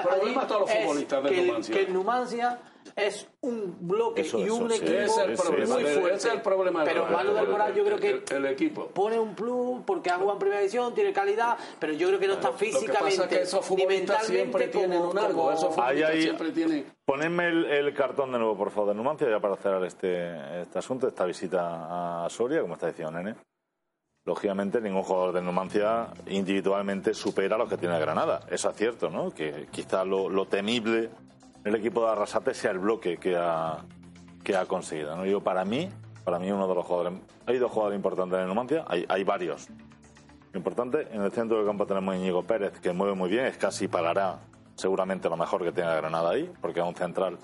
[0.03, 1.75] problema los de futbolistas el- Numancia.
[1.75, 2.59] que el Numancia
[2.95, 5.73] es un bloque Eso, y un equipo es el Sí, problema.
[5.75, 6.13] muy fuerte.
[6.15, 7.05] ese es el problema del pero.
[7.07, 8.87] Manu del Moral yo creo que El- el equipo.
[8.87, 12.27] pone un plus porque ha jugado en primera división, tiene calidad, pero yo creo que
[12.27, 15.17] no está Lo que físicamente pasa es que esos ni futbolistas siempre mentalmente tienen un
[15.17, 15.51] algo.
[15.51, 16.93] Esos Ahí, futbolistas ahí, siempre tienen...
[17.05, 20.79] ponedme el, el cartón de nuevo, por favor, de Numancia, ya para cerrar este, este
[20.79, 23.35] asunto, esta visita a Soria, como está diciendo Nene.
[24.25, 28.41] Lógicamente, ningún jugador de Numancia individualmente supera a los que tiene Granada.
[28.49, 29.29] Eso es cierto, ¿no?
[29.29, 31.11] Que quizá lo, temible
[31.63, 33.85] del equipo de Arrasate sea el bloque que ha,
[34.67, 35.15] conseguido.
[35.15, 35.27] ¿no?
[35.27, 35.91] Yo, para mí,
[36.23, 37.19] para mí, uno de los jugadores.
[37.45, 39.67] Hay dos jugadores importantes en Numancia, hay, hay varios.
[40.55, 43.57] Importante, en el centro del campo tenemos a Íñigo Pérez, que mueve muy bien, es
[43.57, 44.39] casi pagará
[44.73, 47.37] seguramente lo mejor que tenga Granada ahí, porque es un central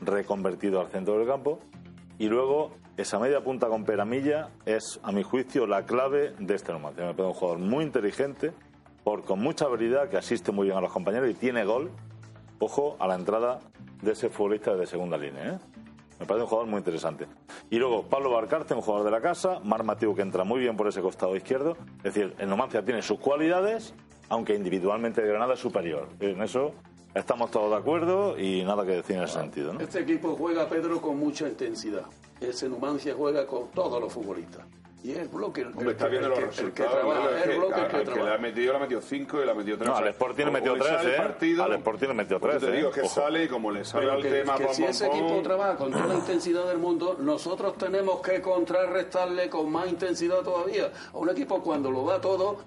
[0.00, 1.58] reconvertido al centro del campo.
[2.18, 6.72] Y luego, esa media punta con Peramilla es, a mi juicio, la clave de este
[6.72, 7.06] Numancia.
[7.06, 8.52] Me parece un jugador muy inteligente,
[9.02, 11.90] por, con mucha habilidad, que asiste muy bien a los compañeros y tiene gol.
[12.58, 13.58] Ojo a la entrada
[14.02, 15.54] de ese futbolista de segunda línea.
[15.54, 15.58] ¿eh?
[16.20, 17.26] Me parece un jugador muy interesante.
[17.70, 20.76] Y luego Pablo Barcarce, un jugador de la casa, Mar Mateo que entra muy bien
[20.76, 21.76] por ese costado izquierdo.
[21.98, 23.94] Es decir, el Numancia tiene sus cualidades,
[24.28, 26.08] aunque individualmente el Granada es superior.
[26.20, 26.74] En eso
[27.14, 29.72] estamos todos de acuerdo y nada que decir en ese sentido.
[29.80, 32.04] Este equipo juega, Pedro, con mucha intensidad.
[32.42, 34.62] Ese Numancia juega con todos los futbolistas.
[35.04, 36.82] Y es el bloque el, Hombre, el está que- viendo el los que- el que
[36.84, 37.34] resultados.
[37.34, 38.34] el que bloque el al- que que le trabaja.
[38.34, 39.88] ha metido, le ha metido 5 y le ha metido 3.
[39.90, 41.60] No, al Sporting le metió tres, ¿eh?
[41.60, 42.92] Al Sporting le metió Pues tres, te digo ¿eh?
[42.92, 43.08] que Ojo.
[43.14, 45.16] sale y como le sale Pero al que, tema, que pom, si pom, ese pom,
[45.18, 50.40] equipo trabaja con toda la intensidad del mundo, nosotros tenemos que contrarrestarle con más intensidad
[50.42, 50.92] todavía.
[51.12, 52.58] A un equipo cuando lo da todo,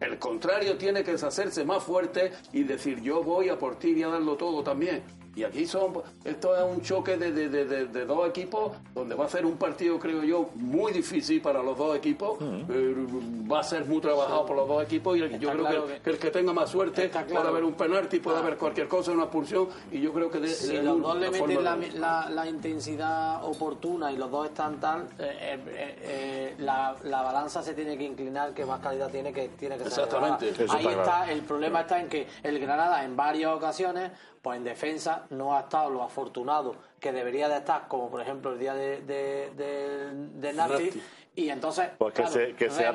[0.00, 4.02] el contrario tiene que deshacerse más fuerte y decir yo voy a por ti y
[4.02, 5.02] a darlo todo también.
[5.38, 5.92] Y aquí son,
[6.24, 9.46] esto es un choque de, de- de- de- de dos equipos donde va a ser
[9.46, 12.38] un partido, creo yo, muy difícil para los dos equipos.
[12.42, 12.94] Eh,
[13.48, 16.00] va a ser muy trabajado por los dos equipos y yo creo claro que, que-
[16.00, 17.48] que el que tenga más suerte Está puede claro.
[17.50, 18.40] haber un penalti, puede Ah.
[18.40, 21.30] haber cualquier cosa, una expulsión y yo creo que de, Si de los dos le
[21.30, 26.54] meten la, de- la- la intensidad oportuna y los dos están tal, eh, eh, eh,
[26.58, 30.04] la, la balanza se tiene que inclinar que más calidad tiene que tiene que ser
[30.04, 30.46] Exactamente.
[30.46, 31.30] Ahí está está, claro.
[31.32, 34.10] el problema está en que el Granada en varias ocasiones,
[34.42, 38.52] pues en defensa no ha estado lo afortunado que debería de estar, como por ejemplo
[38.52, 40.92] el día de, de, de,
[41.34, 42.88] y entonces Pues que claro, se- que se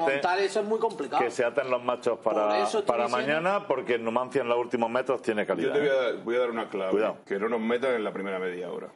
[0.44, 1.24] eso es muy complicado.
[1.24, 4.90] Que se aten los machos para, para diciendo- mañana, porque el Numancia en los últimos
[4.90, 5.74] metros tiene Yo calidad.
[5.74, 5.96] te voy a, ¿eh?
[6.14, 6.92] dar, voy a dar una clave.
[6.92, 7.18] Cuidado.
[7.26, 8.90] Que no nos metan en la primera media hora.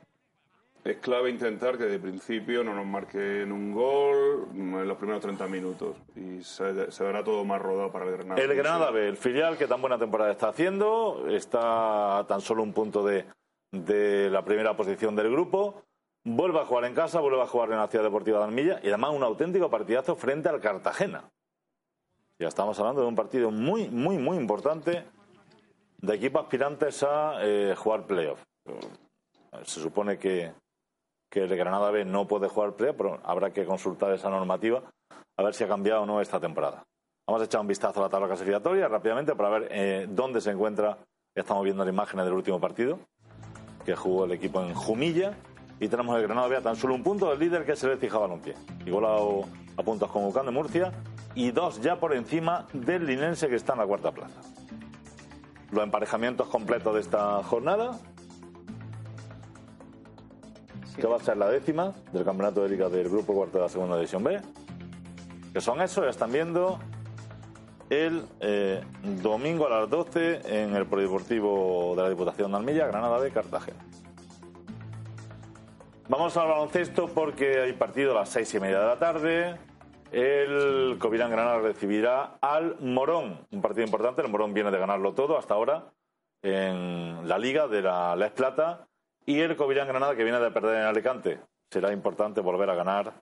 [0.88, 5.46] Es clave intentar que de principio no nos marquen un gol en los primeros 30
[5.48, 5.98] minutos.
[6.16, 8.42] Y se, se verá todo más rodado para el Granada.
[8.42, 12.64] El Granada B, el filial que tan buena temporada está haciendo, está a tan solo
[12.64, 13.26] un punto de,
[13.72, 15.84] de la primera posición del grupo.
[16.24, 18.88] Vuelve a jugar en casa, vuelve a jugar en la Ciudad Deportiva de Almilla y
[18.88, 21.30] además un auténtico partidazo frente al Cartagena.
[22.40, 25.04] Ya estamos hablando de un partido muy, muy, muy importante
[25.98, 28.42] de equipos aspirantes a eh, jugar playoff.
[29.64, 30.54] Se supone que,
[31.30, 34.84] que el Granada B no puede jugar playoff, pero habrá que consultar esa normativa
[35.38, 36.84] a ver si ha cambiado o no esta temporada.
[37.28, 40.52] Vamos a echar un vistazo a la tabla clasificatoria rápidamente para ver eh, dónde se
[40.52, 40.98] encuentra.
[41.36, 43.00] Estamos viendo las imágenes del último partido
[43.86, 45.38] que jugó el equipo en Jumilla
[45.80, 47.92] y tenemos el Granada B a tan solo un punto del líder que es el
[47.92, 48.56] Lecija Balompié.
[48.86, 49.44] Igualado
[49.78, 50.92] a puntos con Ucán de Murcia
[51.36, 54.42] y dos ya por encima del Linense que está en la cuarta plaza.
[55.72, 58.00] Los emparejamientos completos de esta jornada,
[60.98, 63.70] que va a ser la décima del campeonato de liga del grupo cuarto de la
[63.70, 64.42] segunda división B,
[65.54, 66.80] que son eso, ya están viendo
[67.90, 68.84] el eh,
[69.22, 73.80] domingo a las 12 en el Polideportivo de la Diputación de Almilla, Granada B, Cartagena.
[76.10, 79.58] Vamos al baloncesto porque hay partido a las seis y media de la tarde.
[80.12, 84.22] El Covirán Granada recibirá al Morón, un partido importante.
[84.22, 85.92] El Morón viene de ganarlo todo hasta ahora
[86.42, 88.87] en la liga de la Les Plata.
[89.30, 91.42] Y el Covirán Granada que viene de perder en Alicante.
[91.70, 93.22] Será importante volver a ganar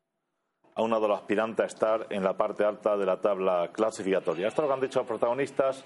[0.75, 4.47] a uno de los aspirantes a estar en la parte alta de la tabla clasificatoria.
[4.47, 5.83] Esto es lo que han dicho los protagonistas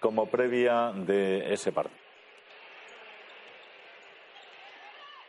[0.00, 2.03] como previa de ese partido.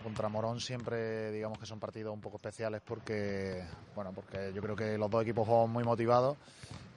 [0.06, 4.76] Contra Morón siempre digamos que son partidos un poco especiales porque bueno porque yo creo
[4.76, 6.38] que los dos equipos juegan muy motivados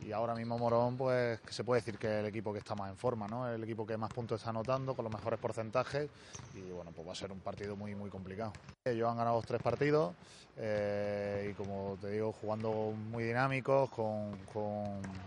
[0.06, 2.90] y ahora mismo Morón pues se puede decir que es el equipo que está más
[2.90, 3.48] en forma, ¿no?
[3.48, 6.10] El equipo que más puntos está anotando con los mejores porcentajes
[6.54, 8.52] y bueno pues va a ser un partido muy muy complicado.
[8.84, 10.14] Ellos han ganado los tres partidos
[10.58, 14.36] eh, y como te digo jugando muy dinámicos con,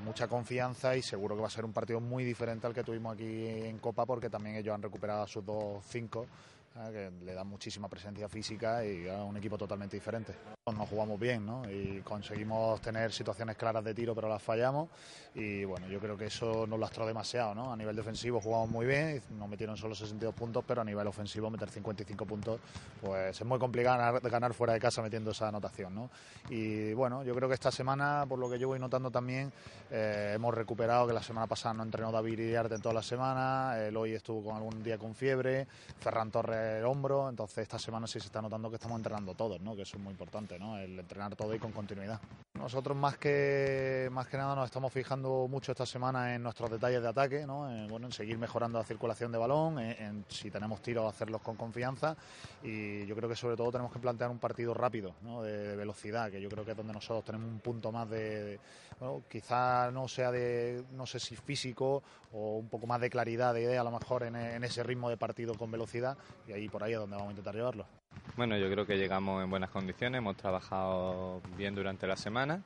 [0.05, 3.15] mucha confianza y seguro que va a ser un partido muy diferente al que tuvimos
[3.15, 6.27] aquí en Copa porque también ellos han recuperado sus dos cinco
[6.73, 10.33] que le da muchísima presencia física y a un equipo totalmente diferente.
[10.67, 11.63] Nos jugamos bien ¿no?
[11.67, 14.89] y conseguimos tener situaciones claras de tiro, pero las fallamos.
[15.33, 17.55] Y bueno, yo creo que eso nos lastró demasiado.
[17.55, 17.73] ¿no?
[17.73, 21.49] A nivel defensivo jugamos muy bien, nos metieron solo 62 puntos, pero a nivel ofensivo
[21.49, 22.59] meter 55 puntos,
[23.01, 25.95] pues es muy complicado ganar, ganar fuera de casa metiendo esa anotación.
[25.95, 26.11] ¿no?
[26.51, 29.51] Y bueno, yo creo que esta semana, por lo que yo voy notando también,
[29.89, 33.79] eh, hemos recuperado que la semana pasada no entrenó David Iriarte en toda la semana,
[33.79, 35.65] el hoy estuvo con algún día con fiebre,
[35.99, 39.59] Ferran Torres el hombro, entonces esta semana sí se está notando que estamos entrenando todos,
[39.59, 39.75] ¿no?
[39.75, 42.19] que eso es muy importante, el entrenar todo y con continuidad.
[42.53, 47.01] Nosotros más que, más que nada nos estamos fijando mucho esta semana en nuestros detalles
[47.01, 47.71] de ataque, ¿no?
[47.71, 51.55] en, bueno, en seguir mejorando la circulación de balón, en, si tenemos tiros hacerlos con
[51.55, 52.15] confianza
[52.61, 55.41] y yo creo que sobre todo tenemos que plantear un partido rápido, ¿no?
[55.41, 58.59] de, velocidad, que yo creo que es donde nosotros tenemos un punto más de,
[58.99, 63.53] bueno, quizá no sea de, no sé si físico o un poco más de claridad
[63.53, 66.83] de idea a lo mejor en ese ritmo de partido con velocidad y ahí por
[66.83, 68.00] ahí es donde vamos a intentar llevarlo.
[68.41, 72.59] Bueno, yo creo que llegamos en buenas condiciones, hemos trabajado bien durante la semana,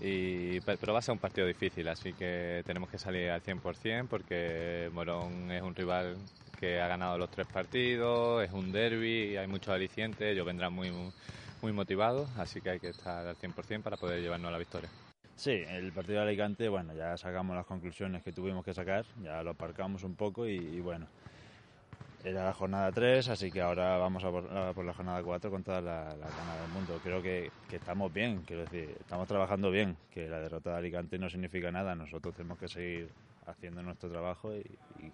[0.00, 4.06] y, pero va a ser un partido difícil, así que tenemos que salir al 100%
[4.08, 6.14] porque Morón es un rival
[6.60, 10.92] que ha ganado los tres partidos, es un derby, hay muchos alicientes, ellos vendrán muy,
[11.60, 14.90] muy motivados, así que hay que estar al 100% para poder llevarnos a la victoria.
[15.34, 19.42] Sí, el partido de Alicante, bueno, ya sacamos las conclusiones que tuvimos que sacar, ya
[19.42, 21.08] lo aparcamos un poco y, y bueno,
[22.24, 25.82] era la jornada 3, así que ahora vamos a por, la jornada 4 con toda
[25.82, 26.98] la, la del mundo.
[27.02, 31.28] Creo que, estamos bien, quiero decir, estamos trabajando bien, que la derrota de Alicante no
[31.28, 33.10] significa nada, nosotros tenemos que seguir
[33.46, 34.64] haciendo nuestro trabajo y,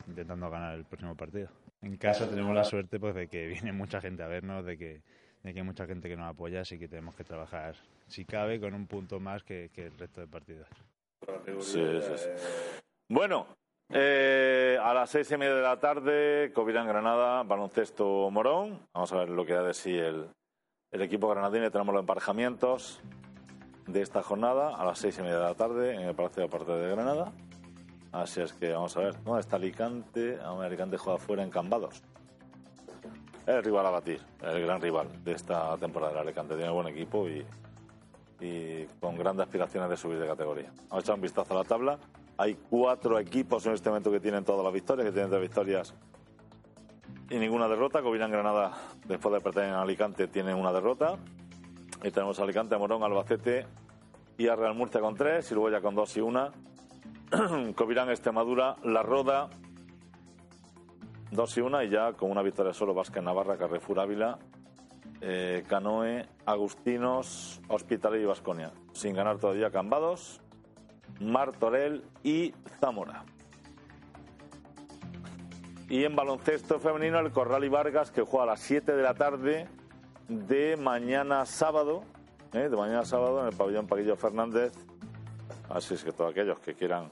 [0.07, 1.49] intentando ganar el próximo partido.
[1.83, 5.03] En casa tenemos la suerte pues de que viene mucha gente a vernos, de que,
[5.43, 7.75] hay mucha gente que nos apoya, así que tenemos que trabajar,
[8.07, 10.69] si cabe, con un punto más que, que el resto de partidos.
[11.61, 12.29] Sí, sí, sí.
[13.09, 13.47] Bueno,
[13.91, 18.81] eh, a las seis y media de la tarde, Covirán Granada, baloncesto Morón.
[18.93, 20.29] Vamos a ver lo que da de sí el,
[20.91, 21.71] el equipo granadino.
[21.71, 23.01] Tenemos los emparejamientos
[23.87, 26.49] de esta jornada a las seis y media de la tarde en el Palacio de
[26.49, 27.33] Deportes de Granada.
[28.13, 29.23] Así es que vamos a ver.
[29.23, 30.39] ¿Dónde está Alicante?
[30.41, 32.03] Alicante juega fuera en Cambados.
[33.47, 36.13] El rival a batir, el gran rival de esta temporada.
[36.13, 37.45] El Alicante tiene buen equipo y,
[38.39, 40.71] y con grandes aspiraciones de subir de categoría.
[40.89, 41.99] Vamos a echar un vistazo a la tabla.
[42.41, 45.95] Hay cuatro equipos en este momento que tienen todas las victorias, que tienen tres victorias
[47.29, 48.01] y ninguna derrota.
[48.01, 48.73] Covirán Granada,
[49.05, 51.19] después de perder en Alicante, tiene una derrota.
[52.03, 53.67] Y tenemos Alicante, Morón, Albacete
[54.39, 56.51] y a Real Murcia con tres, y luego ya con dos y una.
[57.75, 59.51] Covirán, Extremadura, La Roda,
[61.33, 64.39] dos y una, y ya con una victoria solo Vázquez Navarra, Carrefour Ávila,
[65.21, 68.73] eh, Canoe, Agustinos, Hospital y Vasconia.
[68.95, 70.41] Sin ganar todavía Cambados
[71.19, 73.25] Martorell y Zamora.
[75.89, 79.15] Y en baloncesto femenino el Corral y Vargas que juega a las 7 de la
[79.15, 79.67] tarde
[80.29, 82.05] de mañana sábado,
[82.53, 82.69] ¿eh?
[82.69, 84.73] de mañana sábado en el pabellón Paquillo Fernández.
[85.69, 87.11] Así es que todos aquellos que quieran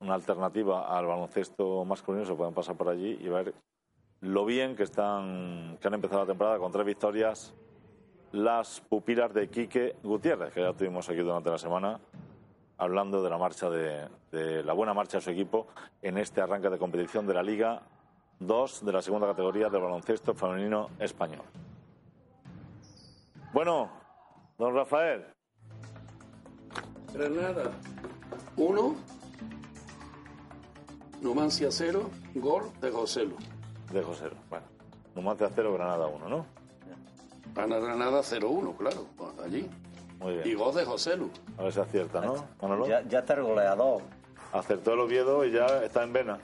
[0.00, 3.54] una alternativa al baloncesto masculino se pueden pasar por allí y ver
[4.20, 7.54] lo bien que están que han empezado la temporada con tres victorias
[8.32, 12.00] las pupilas de Quique Gutiérrez, que ya tuvimos aquí durante la semana
[12.80, 14.08] hablando de la marcha de,
[14.64, 15.68] la buena marcha de su equipo
[16.00, 17.82] en este arranque de competición de la Liga
[18.38, 21.42] 2 de la segunda categoría del baloncesto femenino español.
[23.52, 23.90] Bueno,
[24.56, 25.26] don Rafael.
[27.12, 27.70] Granada
[28.56, 28.96] 1,
[31.20, 33.36] Numancia 0, gol de Joselu.
[33.92, 34.64] De Joselu, bueno.
[35.14, 36.46] Numancia 0, Granada 1, ¿no?
[37.54, 39.06] Gana Granada 0-1, claro,
[39.44, 39.68] allí.
[40.20, 40.46] Muy bien.
[40.48, 41.30] Y voz de José Lu.
[41.58, 42.44] A ver si acierta, ¿no?
[42.86, 44.02] Ya, ya está el goleador.
[44.52, 46.38] Acertó el Oviedo y ya está en vena.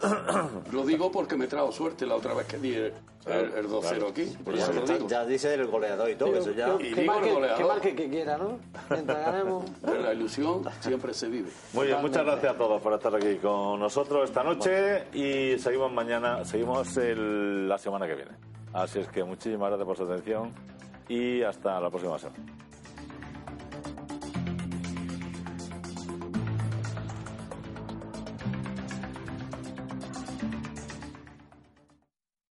[0.72, 2.92] Lo digo porque me trajo suerte la otra vez que di el,
[3.26, 4.24] el- el 2-0 aquí.
[4.44, 5.08] Por eso lo digo.
[5.08, 6.74] Ya dice el goleador y todo, eso ya.
[6.74, 7.58] Y que, digo marque, el goleador.
[7.58, 8.58] que marque que quiera, ¿no?
[8.90, 9.64] Mientras ganemos.
[9.80, 11.48] Pero la ilusión siempre se vive.
[11.72, 15.90] Muy bien, muchas gracias a todos por estar aquí con nosotros esta noche y seguimos
[15.92, 18.32] mañana, seguimos el- la semana que viene.
[18.72, 20.52] Así es que muchísimas gracias por su atención
[21.08, 22.42] y hasta la próxima semana.